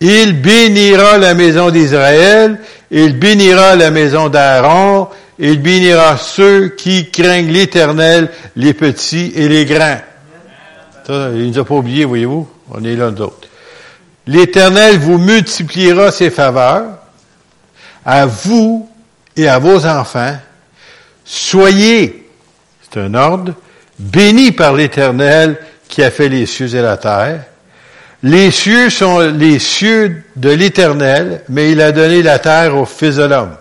Il 0.00 0.40
bénira 0.40 1.18
la 1.18 1.34
maison 1.34 1.70
d'Israël. 1.70 2.58
Il 2.90 3.18
bénira 3.18 3.76
la 3.76 3.90
maison 3.90 4.28
d'Aaron. 4.28 5.08
Il 5.38 5.60
bénira 5.60 6.16
ceux 6.16 6.70
qui 6.70 7.10
craignent 7.10 7.52
l'Éternel, 7.52 8.30
les 8.56 8.72
petits 8.72 9.32
et 9.36 9.48
les 9.48 9.66
grands. 9.66 10.00
Il 11.08 11.50
nous 11.50 11.58
a 11.58 11.64
pas 11.64 11.74
oublié, 11.74 12.04
voyez-vous? 12.04 12.48
On 12.70 12.82
est 12.82 12.96
là, 12.96 13.10
d'autres. 13.10 13.45
L'Éternel 14.26 14.98
vous 14.98 15.18
multipliera 15.18 16.10
ses 16.10 16.30
faveurs 16.30 16.98
à 18.04 18.26
vous 18.26 18.88
et 19.36 19.48
à 19.48 19.58
vos 19.58 19.86
enfants. 19.86 20.36
Soyez, 21.24 22.28
c'est 22.82 23.00
un 23.00 23.14
ordre, 23.14 23.54
bénis 23.98 24.52
par 24.52 24.72
l'Éternel 24.74 25.58
qui 25.88 26.02
a 26.02 26.10
fait 26.10 26.28
les 26.28 26.46
cieux 26.46 26.74
et 26.74 26.82
la 26.82 26.96
terre. 26.96 27.44
Les 28.22 28.50
cieux 28.50 28.90
sont 28.90 29.20
les 29.20 29.58
cieux 29.58 30.24
de 30.34 30.50
l'Éternel, 30.50 31.42
mais 31.48 31.72
il 31.72 31.80
a 31.80 31.92
donné 31.92 32.22
la 32.22 32.38
terre 32.38 32.76
au 32.76 32.84
Fils 32.84 33.16
de 33.16 33.24
l'homme. 33.24 33.56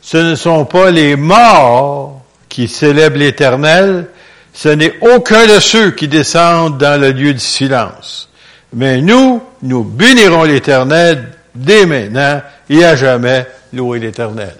Ce 0.00 0.16
ne 0.16 0.34
sont 0.34 0.64
pas 0.64 0.90
les 0.90 1.16
morts 1.16 2.22
qui 2.48 2.68
célèbrent 2.68 3.18
l'Éternel, 3.18 4.06
ce 4.52 4.68
n'est 4.68 4.94
aucun 5.00 5.46
de 5.46 5.58
ceux 5.58 5.92
qui 5.92 6.06
descendent 6.06 6.78
dans 6.78 7.00
le 7.00 7.10
lieu 7.12 7.32
du 7.32 7.40
silence. 7.40 8.28
Mais 8.74 9.00
nous, 9.00 9.41
nous 9.62 9.84
bénirons 9.84 10.44
l'Éternel 10.44 11.28
dès 11.54 11.86
maintenant 11.86 12.40
et 12.68 12.84
à 12.84 12.96
jamais, 12.96 13.46
louer 13.72 13.98
l'Éternel. 13.98 14.54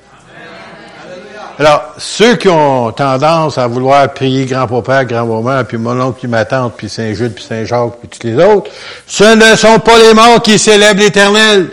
Alors, 1.58 1.94
ceux 1.98 2.36
qui 2.36 2.48
ont 2.48 2.92
tendance 2.92 3.58
à 3.58 3.66
vouloir 3.66 4.12
prier 4.12 4.46
grand-papa, 4.46 5.04
grand-maman, 5.04 5.64
puis 5.64 5.76
mon 5.76 6.00
oncle, 6.00 6.18
puis 6.20 6.28
ma 6.28 6.44
tante, 6.44 6.74
puis 6.76 6.88
Saint-Jude, 6.88 7.34
puis 7.34 7.44
Saint-Jacques, 7.44 7.98
puis 8.00 8.08
tous 8.08 8.26
les 8.26 8.42
autres, 8.42 8.70
ce 9.06 9.36
ne 9.36 9.54
sont 9.54 9.78
pas 9.78 9.98
les 9.98 10.14
morts 10.14 10.40
qui 10.40 10.58
célèbrent 10.58 11.00
l'Éternel. 11.00 11.68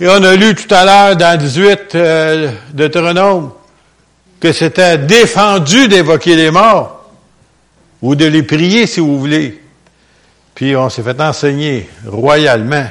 Et 0.00 0.08
on 0.08 0.22
a 0.22 0.34
lu 0.34 0.54
tout 0.54 0.72
à 0.74 0.84
l'heure 0.84 1.16
dans 1.16 1.38
18 1.38 1.94
euh, 1.94 2.50
Deutéronome 2.72 3.52
que 4.38 4.52
c'était 4.52 4.98
défendu 4.98 5.88
d'évoquer 5.88 6.36
les 6.36 6.50
morts 6.50 7.10
ou 8.02 8.14
de 8.14 8.26
les 8.26 8.42
prier 8.42 8.86
si 8.86 9.00
vous 9.00 9.18
voulez. 9.18 9.63
Puis 10.54 10.76
on 10.76 10.88
s'est 10.88 11.02
fait 11.02 11.20
enseigner 11.20 11.88
royalement 12.06 12.86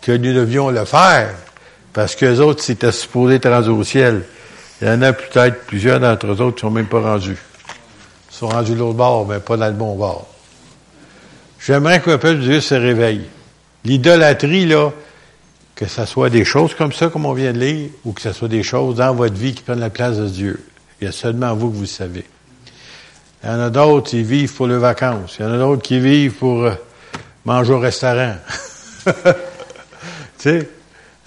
que 0.00 0.12
nous 0.12 0.32
devions 0.32 0.70
le 0.70 0.84
faire 0.84 1.34
parce 1.92 2.16
que 2.16 2.26
les 2.26 2.40
autres 2.40 2.62
s'étaient 2.62 2.92
supposés 2.92 3.36
être 3.36 3.50
rendus 3.50 3.68
au 3.68 3.84
ciel. 3.84 4.22
Il 4.80 4.88
y 4.88 4.90
en 4.90 5.02
a 5.02 5.12
peut-être 5.12 5.66
plusieurs 5.66 6.00
d'entre 6.00 6.26
eux 6.26 6.40
autres 6.40 6.56
qui 6.56 6.60
sont 6.62 6.70
même 6.70 6.86
pas 6.86 7.00
rendus. 7.00 7.38
Ils 8.30 8.34
sont 8.34 8.48
rendus 8.48 8.74
l'autre 8.74 8.96
bord, 8.96 9.26
mais 9.26 9.40
pas 9.40 9.56
dans 9.56 9.66
le 9.66 9.72
bon 9.72 9.94
bord. 9.94 10.26
J'aimerais 11.60 12.00
que 12.00 12.10
le 12.10 12.18
peuple 12.18 12.40
de 12.40 12.44
Dieu 12.44 12.60
se 12.60 12.74
réveille. 12.74 13.26
L'idolâtrie, 13.84 14.66
là, 14.66 14.90
que 15.76 15.86
ce 15.86 16.04
soit 16.06 16.30
des 16.30 16.44
choses 16.44 16.74
comme 16.74 16.92
ça, 16.92 17.08
comme 17.08 17.26
on 17.26 17.34
vient 17.34 17.52
de 17.52 17.60
lire, 17.60 17.90
ou 18.04 18.12
que 18.12 18.20
ce 18.20 18.32
soit 18.32 18.48
des 18.48 18.62
choses 18.62 18.96
dans 18.96 19.14
votre 19.14 19.34
vie 19.34 19.54
qui 19.54 19.62
prennent 19.62 19.80
la 19.80 19.90
place 19.90 20.16
de 20.16 20.26
Dieu. 20.26 20.64
Il 21.00 21.04
y 21.04 21.08
a 21.08 21.12
seulement 21.12 21.54
vous 21.54 21.70
que 21.70 21.76
vous 21.76 21.82
le 21.82 21.86
savez. 21.86 22.24
Il 23.44 23.50
y 23.50 23.52
en 23.52 23.60
a 23.60 23.70
d'autres 23.70 24.10
qui 24.10 24.22
vivent 24.22 24.52
pour 24.54 24.66
les 24.66 24.78
vacances. 24.78 25.36
Il 25.38 25.42
y 25.42 25.48
en 25.48 25.52
a 25.52 25.58
d'autres 25.58 25.82
qui 25.82 26.00
vivent 26.00 26.34
pour 26.34 26.64
euh, 26.64 26.74
manger 27.44 27.72
au 27.72 27.78
restaurant. 27.78 28.34
tu 29.06 29.12
sais? 30.38 30.68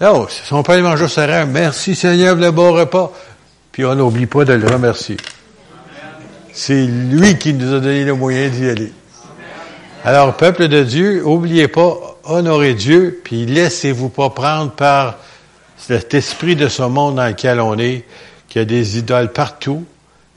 Non, 0.00 0.26
ce 0.28 0.42
ne 0.42 0.46
sont 0.46 0.62
pas 0.62 0.76
les 0.76 0.82
manger 0.82 1.02
au 1.02 1.06
restaurant. 1.06 1.46
Merci 1.46 1.94
Seigneur 1.94 2.34
pour 2.34 2.44
le 2.44 2.50
bon 2.50 2.72
repas. 2.72 3.12
Puis 3.72 3.84
on 3.84 3.94
n'oublie 3.94 4.26
pas 4.26 4.44
de 4.44 4.54
le 4.54 4.66
remercier. 4.66 5.16
C'est 6.52 6.86
lui 6.86 7.36
qui 7.36 7.52
nous 7.52 7.74
a 7.74 7.80
donné 7.80 8.04
le 8.04 8.14
moyen 8.14 8.48
d'y 8.48 8.68
aller. 8.68 8.92
Alors, 10.04 10.36
peuple 10.36 10.68
de 10.68 10.82
Dieu, 10.82 11.22
n'oubliez 11.22 11.68
pas 11.68 12.16
honorez 12.24 12.74
Dieu, 12.74 13.20
puis 13.22 13.44
laissez-vous 13.44 14.08
pas 14.08 14.30
prendre 14.30 14.70
par 14.70 15.16
cet 15.76 16.14
esprit 16.14 16.56
de 16.56 16.68
ce 16.68 16.82
monde 16.82 17.16
dans 17.16 17.26
lequel 17.26 17.60
on 17.60 17.78
est, 17.78 18.04
qu'il 18.48 18.60
y 18.60 18.62
a 18.62 18.64
des 18.64 18.98
idoles 18.98 19.32
partout, 19.32 19.84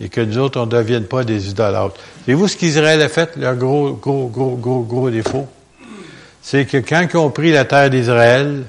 et 0.01 0.09
que 0.09 0.21
nous 0.21 0.37
autres, 0.37 0.59
on 0.59 0.65
ne 0.65 0.71
devienne 0.71 1.05
pas 1.05 1.23
des 1.23 1.49
idolâtres. 1.49 1.95
Savez-vous 2.25 2.47
ce 2.47 2.57
qu'Israël 2.57 3.01
a 3.01 3.09
fait, 3.09 3.35
leur 3.37 3.55
gros, 3.55 3.93
gros, 3.93 4.27
gros, 4.27 4.55
gros, 4.55 4.81
gros 4.81 5.09
défaut? 5.09 5.47
C'est 6.51 6.65
que 6.65 6.77
quand 6.77 7.05
ils 7.13 7.17
ont 7.17 7.29
pris 7.29 7.51
la 7.51 7.63
terre 7.63 7.91
d'Israël, 7.91 8.63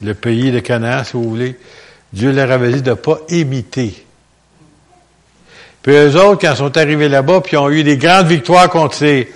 le 0.00 0.14
pays 0.14 0.52
de 0.52 0.60
Canaan, 0.60 1.02
si 1.02 1.14
vous 1.14 1.28
voulez, 1.28 1.58
Dieu 2.12 2.30
leur 2.30 2.48
avait 2.48 2.70
dit 2.70 2.80
de 2.80 2.90
ne 2.90 2.94
pas 2.94 3.18
imiter. 3.28 4.06
Puis 5.82 5.96
eux 5.96 6.14
autres, 6.14 6.42
quand 6.42 6.52
ils 6.52 6.56
sont 6.56 6.76
arrivés 6.76 7.08
là-bas, 7.08 7.40
puis 7.40 7.56
ont 7.56 7.70
eu 7.70 7.82
des 7.82 7.96
grandes 7.96 8.28
victoires 8.28 8.70
contre 8.70 8.94
ces, 8.94 9.32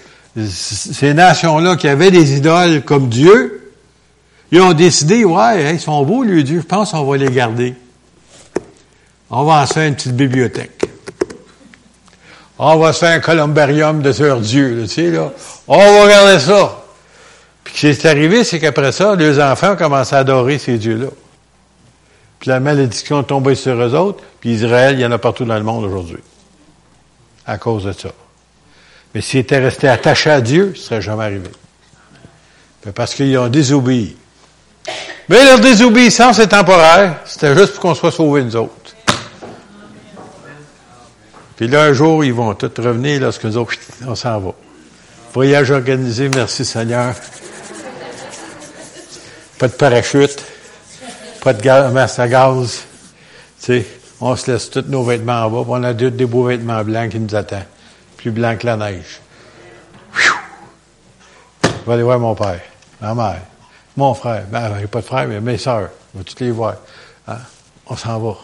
ces 0.47 1.13
nations-là 1.13 1.75
qui 1.75 1.89
avaient 1.89 2.13
des 2.13 2.37
idoles 2.37 2.83
comme 2.83 3.09
Dieu, 3.09 3.73
ils 4.53 4.61
ont 4.61 4.75
décidé, 4.75 5.25
ouais, 5.25 5.75
ils 5.75 5.81
sont 5.81 6.05
beaux, 6.05 6.23
les 6.23 6.45
dieux, 6.45 6.61
je 6.61 6.67
pense 6.67 6.93
qu'on 6.93 7.03
va 7.03 7.17
les 7.17 7.31
garder. 7.33 7.75
On 9.29 9.43
va 9.43 9.61
en 9.61 9.67
faire 9.67 9.89
une 9.89 9.97
petite 9.97 10.15
bibliothèque. 10.15 10.85
On 12.61 12.77
va 12.77 12.93
se 12.93 13.01
faire 13.01 13.17
un 13.17 13.21
columbarium 13.21 14.03
de 14.03 14.13
leurs 14.23 14.39
dieux, 14.39 14.83
tu 14.83 14.89
sais, 14.89 15.11
là. 15.11 15.33
On 15.67 15.79
va 15.79 16.05
regarder 16.05 16.39
ça. 16.39 16.79
Ce 17.75 17.81
qui 17.81 17.87
est 17.87 18.05
arrivé, 18.07 18.45
c'est 18.45 18.61
qu'après 18.61 18.93
ça, 18.93 19.15
les 19.17 19.41
enfants 19.41 19.73
ont 19.73 19.77
commencé 19.77 20.15
à 20.15 20.19
adorer 20.19 20.59
ces 20.59 20.79
dieux-là. 20.79 21.09
Puis 22.39 22.51
la 22.51 22.61
malédiction 22.61 23.21
est 23.21 23.27
tombée 23.27 23.55
sur 23.55 23.81
eux 23.81 23.95
autres, 23.95 24.23
puis 24.41 24.51
Israël, 24.51 24.97
il 24.97 25.01
y 25.01 25.07
en 25.07 25.13
a 25.13 25.19
partout 25.19 25.45
dans 25.45 25.57
le 25.57 25.63
monde 25.63 25.85
aujourd'hui. 25.85 26.19
À 27.47 27.57
cause 27.57 27.85
de 27.85 27.93
ça. 27.93 28.11
Mais 29.15 29.21
s'ils 29.21 29.41
étaient 29.41 29.59
restés 29.59 29.89
attachés 29.89 30.31
à 30.31 30.41
Dieu, 30.41 30.73
ce 30.75 30.83
serait 30.83 31.03
jamais 31.03 31.25
arrivé. 31.25 31.51
Parce 32.95 33.15
qu'ils 33.15 33.37
ont 33.39 33.49
désobéi. 33.49 34.17
Mais 35.29 35.45
leur 35.45 35.61
désobéissance 35.61 36.39
est 36.41 36.49
temporaire. 36.49 37.21
C'était 37.25 37.55
juste 37.55 37.75
pour 37.75 37.83
qu'on 37.83 37.95
soit 37.95 38.11
sauvés, 38.11 38.43
nous 38.43 38.57
autres. 38.57 38.75
Puis 41.57 41.69
là, 41.69 41.85
un 41.85 41.93
jour, 41.93 42.25
ils 42.25 42.35
vont 42.35 42.55
tous 42.55 42.83
revenir 42.83 43.21
lorsque 43.21 43.45
nous 43.45 43.57
autres, 43.57 43.75
on 44.07 44.15
s'en 44.15 44.41
va. 44.41 44.53
Voyage 45.33 45.71
organisé, 45.71 46.29
merci 46.35 46.65
Seigneur. 46.65 47.15
Pas 49.63 49.69
de 49.69 49.75
parachute, 49.75 50.45
pas 51.41 51.53
de 51.53 51.93
masse 51.93 52.19
à 52.19 52.27
gaz. 52.27 52.83
Tu 53.61 53.65
sais, 53.65 53.87
on 54.21 54.35
se 54.35 54.51
laisse 54.51 54.69
tous 54.69 54.83
nos 54.89 55.05
vêtements 55.05 55.45
en 55.45 55.51
bas, 55.51 55.65
on 55.69 55.85
a 55.85 55.95
des 55.95 56.27
beaux 56.27 56.43
vêtements 56.43 56.83
blancs 56.83 57.13
qui 57.13 57.21
nous 57.21 57.33
attendent 57.33 57.63
plus 58.17 58.33
blanc 58.33 58.57
que 58.59 58.67
la 58.67 58.77
neige. 58.77 59.21
Je 61.63 61.71
vais 61.87 61.93
aller 61.93 62.03
voir 62.03 62.19
mon 62.19 62.35
père, 62.35 62.61
ma 63.01 63.15
mère, 63.15 63.43
mon 63.97 64.15
frère. 64.15 64.47
Ben, 64.51 64.81
j'ai 64.81 64.89
pas 64.89 65.01
de 65.01 65.07
frère, 65.07 65.29
mais 65.29 65.41
mes 65.41 65.59
sœurs. 65.59 65.91
Je 66.13 66.19
vais 66.19 66.25
toutes 66.25 66.41
les 66.41 66.51
voir. 66.51 66.75
Hein? 67.29 67.39
On 67.87 67.95
s'en 67.95 68.19
va. 68.19 68.35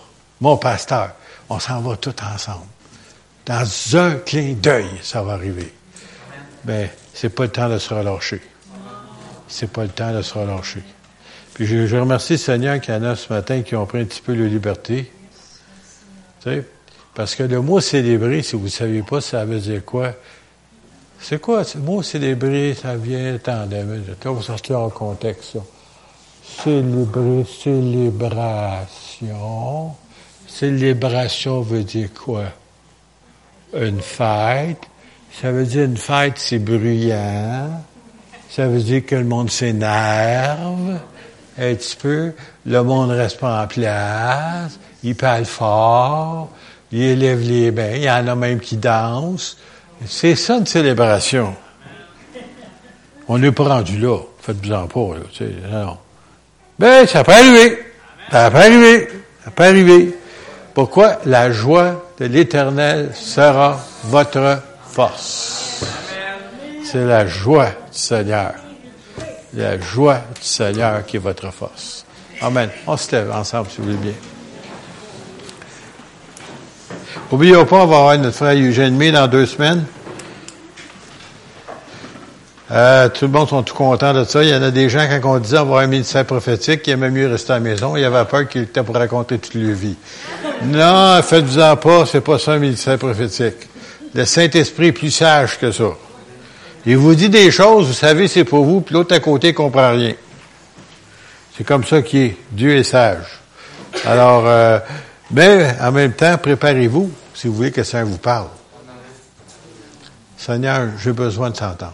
Mon 0.40 0.56
pasteur. 0.56 1.14
On 1.48 1.58
s'en 1.58 1.80
va 1.80 1.96
tous 1.96 2.14
ensemble. 2.32 2.66
Dans 3.44 3.66
un 3.96 4.14
clin 4.24 4.52
d'œil, 4.52 5.00
ça 5.02 5.22
va 5.22 5.32
arriver. 5.32 5.74
Mais 6.64 6.92
c'est 7.12 7.30
pas 7.30 7.42
le 7.42 7.50
temps 7.50 7.68
de 7.68 7.78
se 7.78 7.92
relâcher. 7.92 8.40
C'est 9.48 9.72
pas 9.72 9.82
le 9.82 9.88
temps 9.88 10.12
de 10.12 10.22
se 10.22 10.38
relâcher. 10.38 10.84
Je, 11.60 11.96
remercie 11.96 12.38
Seigneur 12.38 12.80
qu'il 12.80 12.94
en 12.94 13.02
a 13.02 13.16
ce 13.16 13.32
matin 13.32 13.62
qui 13.62 13.74
ont 13.74 13.84
pris 13.84 13.98
un 14.00 14.04
petit 14.04 14.22
peu 14.22 14.36
de 14.36 14.44
liberté. 14.44 15.10
Tu 16.40 16.50
sais, 16.50 16.64
parce 17.14 17.34
que 17.34 17.42
le 17.42 17.60
mot 17.60 17.80
célébrer, 17.80 18.42
si 18.42 18.54
vous 18.54 18.66
ne 18.66 18.68
savez 18.68 19.02
pas, 19.02 19.20
ça 19.20 19.44
veut 19.44 19.58
dire 19.58 19.84
quoi? 19.84 20.12
C'est 21.20 21.40
quoi? 21.40 21.64
Le 21.74 21.80
mot 21.80 22.00
célébrer, 22.00 22.76
ça 22.80 22.94
vient, 22.94 23.34
attendez, 23.34 23.82
on 24.24 24.32
va 24.34 24.42
sortir 24.42 24.78
en 24.78 24.88
contexte. 24.88 25.56
Célébrer, 26.62 27.44
célébration. 27.44 28.86
Célébration 30.46 31.60
veut 31.62 31.82
dire 31.82 32.10
quoi? 32.14 32.44
Une 33.74 34.00
fête. 34.00 34.78
Ça 35.42 35.50
veut 35.50 35.66
dire 35.66 35.86
une 35.86 35.96
fête, 35.96 36.34
c'est 36.36 36.60
bruyant. 36.60 37.82
Ça 38.48 38.68
veut 38.68 38.80
dire 38.80 39.04
que 39.04 39.16
le 39.16 39.24
monde 39.24 39.50
s'énerve 39.50 41.00
un 41.58 41.74
petit 41.74 41.96
peu. 41.96 42.32
Le 42.66 42.82
monde 42.82 43.10
reste 43.10 43.38
pas 43.38 43.62
en 43.62 43.66
place. 43.66 44.78
Il 45.02 45.14
parle 45.14 45.44
fort 45.44 46.50
il 46.90 47.02
élève 47.02 47.40
les 47.40 47.70
mains, 47.70 47.92
il 47.94 48.02
y 48.02 48.10
en 48.10 48.26
a 48.26 48.34
même 48.34 48.60
qui 48.60 48.76
dansent. 48.76 49.56
C'est 50.06 50.36
ça 50.36 50.56
une 50.56 50.66
célébration. 50.66 51.54
On 53.26 53.38
n'est 53.38 53.52
pas 53.52 53.64
rendu 53.64 53.98
là. 53.98 54.18
Faites-vous 54.40 54.72
en 54.72 54.86
pas, 54.86 55.16
là. 55.16 55.22
Tu 55.32 55.44
sais, 55.44 55.52
non. 55.70 55.98
Ben, 56.78 57.06
ça 57.06 57.24
peut 57.24 57.32
arriver. 57.32 57.78
Ça 58.30 58.50
peut 58.50 58.58
arriver. 58.58 59.08
Ça 59.44 59.50
peut 59.50 59.64
arriver. 59.64 60.18
Pourquoi? 60.72 61.18
La 61.26 61.50
joie 61.50 62.06
de 62.18 62.24
l'Éternel 62.24 63.10
sera 63.14 63.78
votre 64.04 64.62
force? 64.86 65.84
C'est 66.84 67.04
la 67.04 67.26
joie 67.26 67.66
du 67.66 67.98
Seigneur. 67.98 68.54
La 69.54 69.80
joie 69.80 70.22
du 70.34 70.46
Seigneur 70.46 71.04
qui 71.06 71.16
est 71.16 71.20
votre 71.20 71.50
force. 71.52 72.04
Amen. 72.40 72.68
On 72.86 72.96
se 72.96 73.10
lève 73.12 73.30
ensemble, 73.32 73.68
si 73.70 73.78
vous 73.78 73.84
voulez 73.84 73.96
bien. 73.96 74.12
Oublions 77.30 77.64
pas, 77.64 77.76
on 77.76 77.86
va 77.86 77.96
avoir 77.96 78.18
notre 78.18 78.36
frère 78.36 78.56
Eugène 78.56 78.96
May 78.96 79.10
dans 79.10 79.26
deux 79.26 79.46
semaines. 79.46 79.84
Euh, 82.70 83.08
tout 83.08 83.24
le 83.24 83.30
monde 83.30 83.48
sont 83.48 83.62
tout 83.62 83.74
contents 83.74 84.12
de 84.12 84.24
ça. 84.24 84.42
Il 84.42 84.50
y 84.50 84.54
en 84.54 84.62
a 84.62 84.70
des 84.70 84.90
gens, 84.90 85.06
quand 85.22 85.36
on 85.36 85.38
disait 85.38 85.56
avoir 85.56 85.80
un 85.80 85.86
ministère 85.86 86.26
prophétique, 86.26 86.82
qui 86.82 86.90
aimaient 86.90 87.10
mieux 87.10 87.26
rester 87.26 87.52
à 87.52 87.56
la 87.56 87.60
maison. 87.60 87.96
Il 87.96 88.02
y 88.02 88.04
avait 88.04 88.24
peur 88.26 88.46
qu'il 88.46 88.62
était 88.62 88.82
pour 88.82 88.94
raconter 88.94 89.38
toute 89.38 89.54
leur 89.54 89.74
vie. 89.74 89.96
Non, 90.64 91.20
faites-vous-en 91.22 91.76
pas, 91.76 92.04
c'est 92.04 92.20
pas 92.20 92.38
ça 92.38 92.52
un 92.52 92.58
ministère 92.58 92.98
prophétique. 92.98 93.56
Le 94.14 94.24
Saint-Esprit 94.24 94.88
est 94.88 94.92
plus 94.92 95.10
sage 95.10 95.58
que 95.58 95.72
ça. 95.72 95.84
Il 96.88 96.96
vous 96.96 97.14
dit 97.14 97.28
des 97.28 97.50
choses, 97.50 97.88
vous 97.88 97.92
savez, 97.92 98.28
c'est 98.28 98.44
pour 98.44 98.64
vous, 98.64 98.80
puis 98.80 98.94
l'autre 98.94 99.14
à 99.14 99.20
côté 99.20 99.52
comprend 99.52 99.90
rien. 99.90 100.14
C'est 101.54 101.62
comme 101.62 101.84
ça 101.84 102.00
qu'il 102.00 102.20
est. 102.20 102.36
Dieu 102.50 102.78
est 102.78 102.82
sage. 102.82 103.26
Alors, 104.06 104.46
euh, 104.46 104.78
mais 105.30 105.76
en 105.82 105.92
même 105.92 106.14
temps, 106.14 106.38
préparez-vous 106.38 107.12
si 107.34 107.46
vous 107.46 107.56
voulez 107.56 107.72
que 107.72 107.82
ça 107.82 108.02
vous 108.04 108.16
parle. 108.16 108.48
Seigneur, 110.38 110.88
j'ai 110.98 111.12
besoin 111.12 111.50
de 111.50 111.56
t'entendre. 111.56 111.92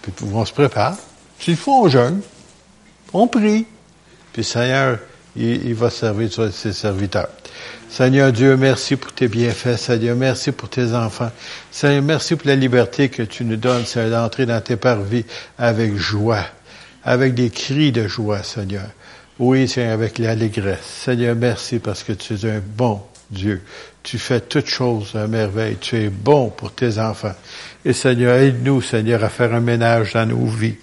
Puis 0.00 0.10
on 0.32 0.46
se 0.46 0.52
prépare. 0.54 0.96
S'il 1.38 1.58
faut, 1.58 1.84
on 1.84 1.88
jeûne. 1.90 2.22
On 3.12 3.26
prie. 3.26 3.66
Puis 4.32 4.42
Seigneur, 4.42 5.00
il, 5.36 5.74
va 5.74 5.90
servir 5.90 6.30
ses 6.50 6.72
serviteurs. 6.72 7.28
Seigneur 7.90 8.32
Dieu, 8.32 8.56
merci 8.56 8.96
pour 8.96 9.12
tes 9.12 9.28
bienfaits. 9.28 9.76
Seigneur, 9.76 10.16
merci 10.16 10.52
pour 10.52 10.68
tes 10.68 10.92
enfants. 10.94 11.30
Seigneur, 11.70 12.02
merci 12.02 12.36
pour 12.36 12.48
la 12.48 12.56
liberté 12.56 13.08
que 13.08 13.22
tu 13.22 13.44
nous 13.44 13.56
donnes, 13.56 13.84
Seigneur, 13.84 14.22
d'entrer 14.22 14.46
dans 14.46 14.60
tes 14.60 14.76
parvis 14.76 15.24
avec 15.58 15.96
joie, 15.96 16.44
avec 17.04 17.34
des 17.34 17.50
cris 17.50 17.92
de 17.92 18.06
joie, 18.06 18.42
Seigneur. 18.42 18.88
Oui, 19.38 19.68
Seigneur, 19.68 19.92
avec 19.92 20.18
l'allégresse. 20.18 20.84
Seigneur, 21.04 21.34
merci 21.36 21.78
parce 21.78 22.02
que 22.02 22.12
tu 22.12 22.34
es 22.34 22.50
un 22.50 22.60
bon 22.60 23.00
Dieu. 23.30 23.62
Tu 24.02 24.18
fais 24.18 24.40
toutes 24.40 24.68
choses 24.68 25.14
à 25.14 25.26
merveille. 25.26 25.76
Tu 25.80 25.96
es 25.96 26.08
bon 26.08 26.50
pour 26.50 26.72
tes 26.72 26.98
enfants. 26.98 27.34
Et 27.84 27.92
Seigneur, 27.92 28.36
aide-nous, 28.36 28.80
Seigneur, 28.80 29.22
à 29.22 29.28
faire 29.28 29.54
un 29.54 29.60
ménage 29.60 30.14
dans 30.14 30.26
nos 30.26 30.46
vies, 30.46 30.76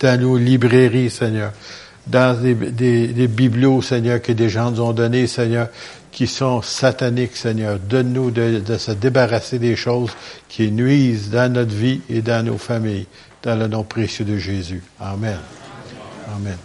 dans 0.00 0.20
nos 0.20 0.36
librairies, 0.36 1.10
Seigneur, 1.10 1.52
dans 2.06 2.40
des, 2.40 2.54
des, 2.54 3.28
bibelots, 3.28 3.82
Seigneur, 3.82 4.22
que 4.22 4.32
des 4.32 4.48
gens 4.48 4.70
nous 4.70 4.80
ont 4.80 4.92
donnés, 4.92 5.26
Seigneur, 5.26 5.68
qui 6.16 6.26
sont 6.26 6.62
sataniques, 6.62 7.36
Seigneur. 7.36 7.78
Donne-nous 7.78 8.30
de, 8.30 8.78
se 8.78 8.90
débarrasser 8.92 9.58
des 9.58 9.76
choses 9.76 10.12
qui 10.48 10.72
nuisent 10.72 11.28
dans 11.28 11.52
notre 11.52 11.74
vie 11.74 12.00
et 12.08 12.22
dans 12.22 12.42
nos 12.42 12.56
familles, 12.56 13.06
dans 13.42 13.54
le 13.54 13.68
nom 13.68 13.84
précieux 13.84 14.24
de 14.24 14.38
Jésus. 14.38 14.82
Amen. 14.98 15.38
Amen. 16.34 16.56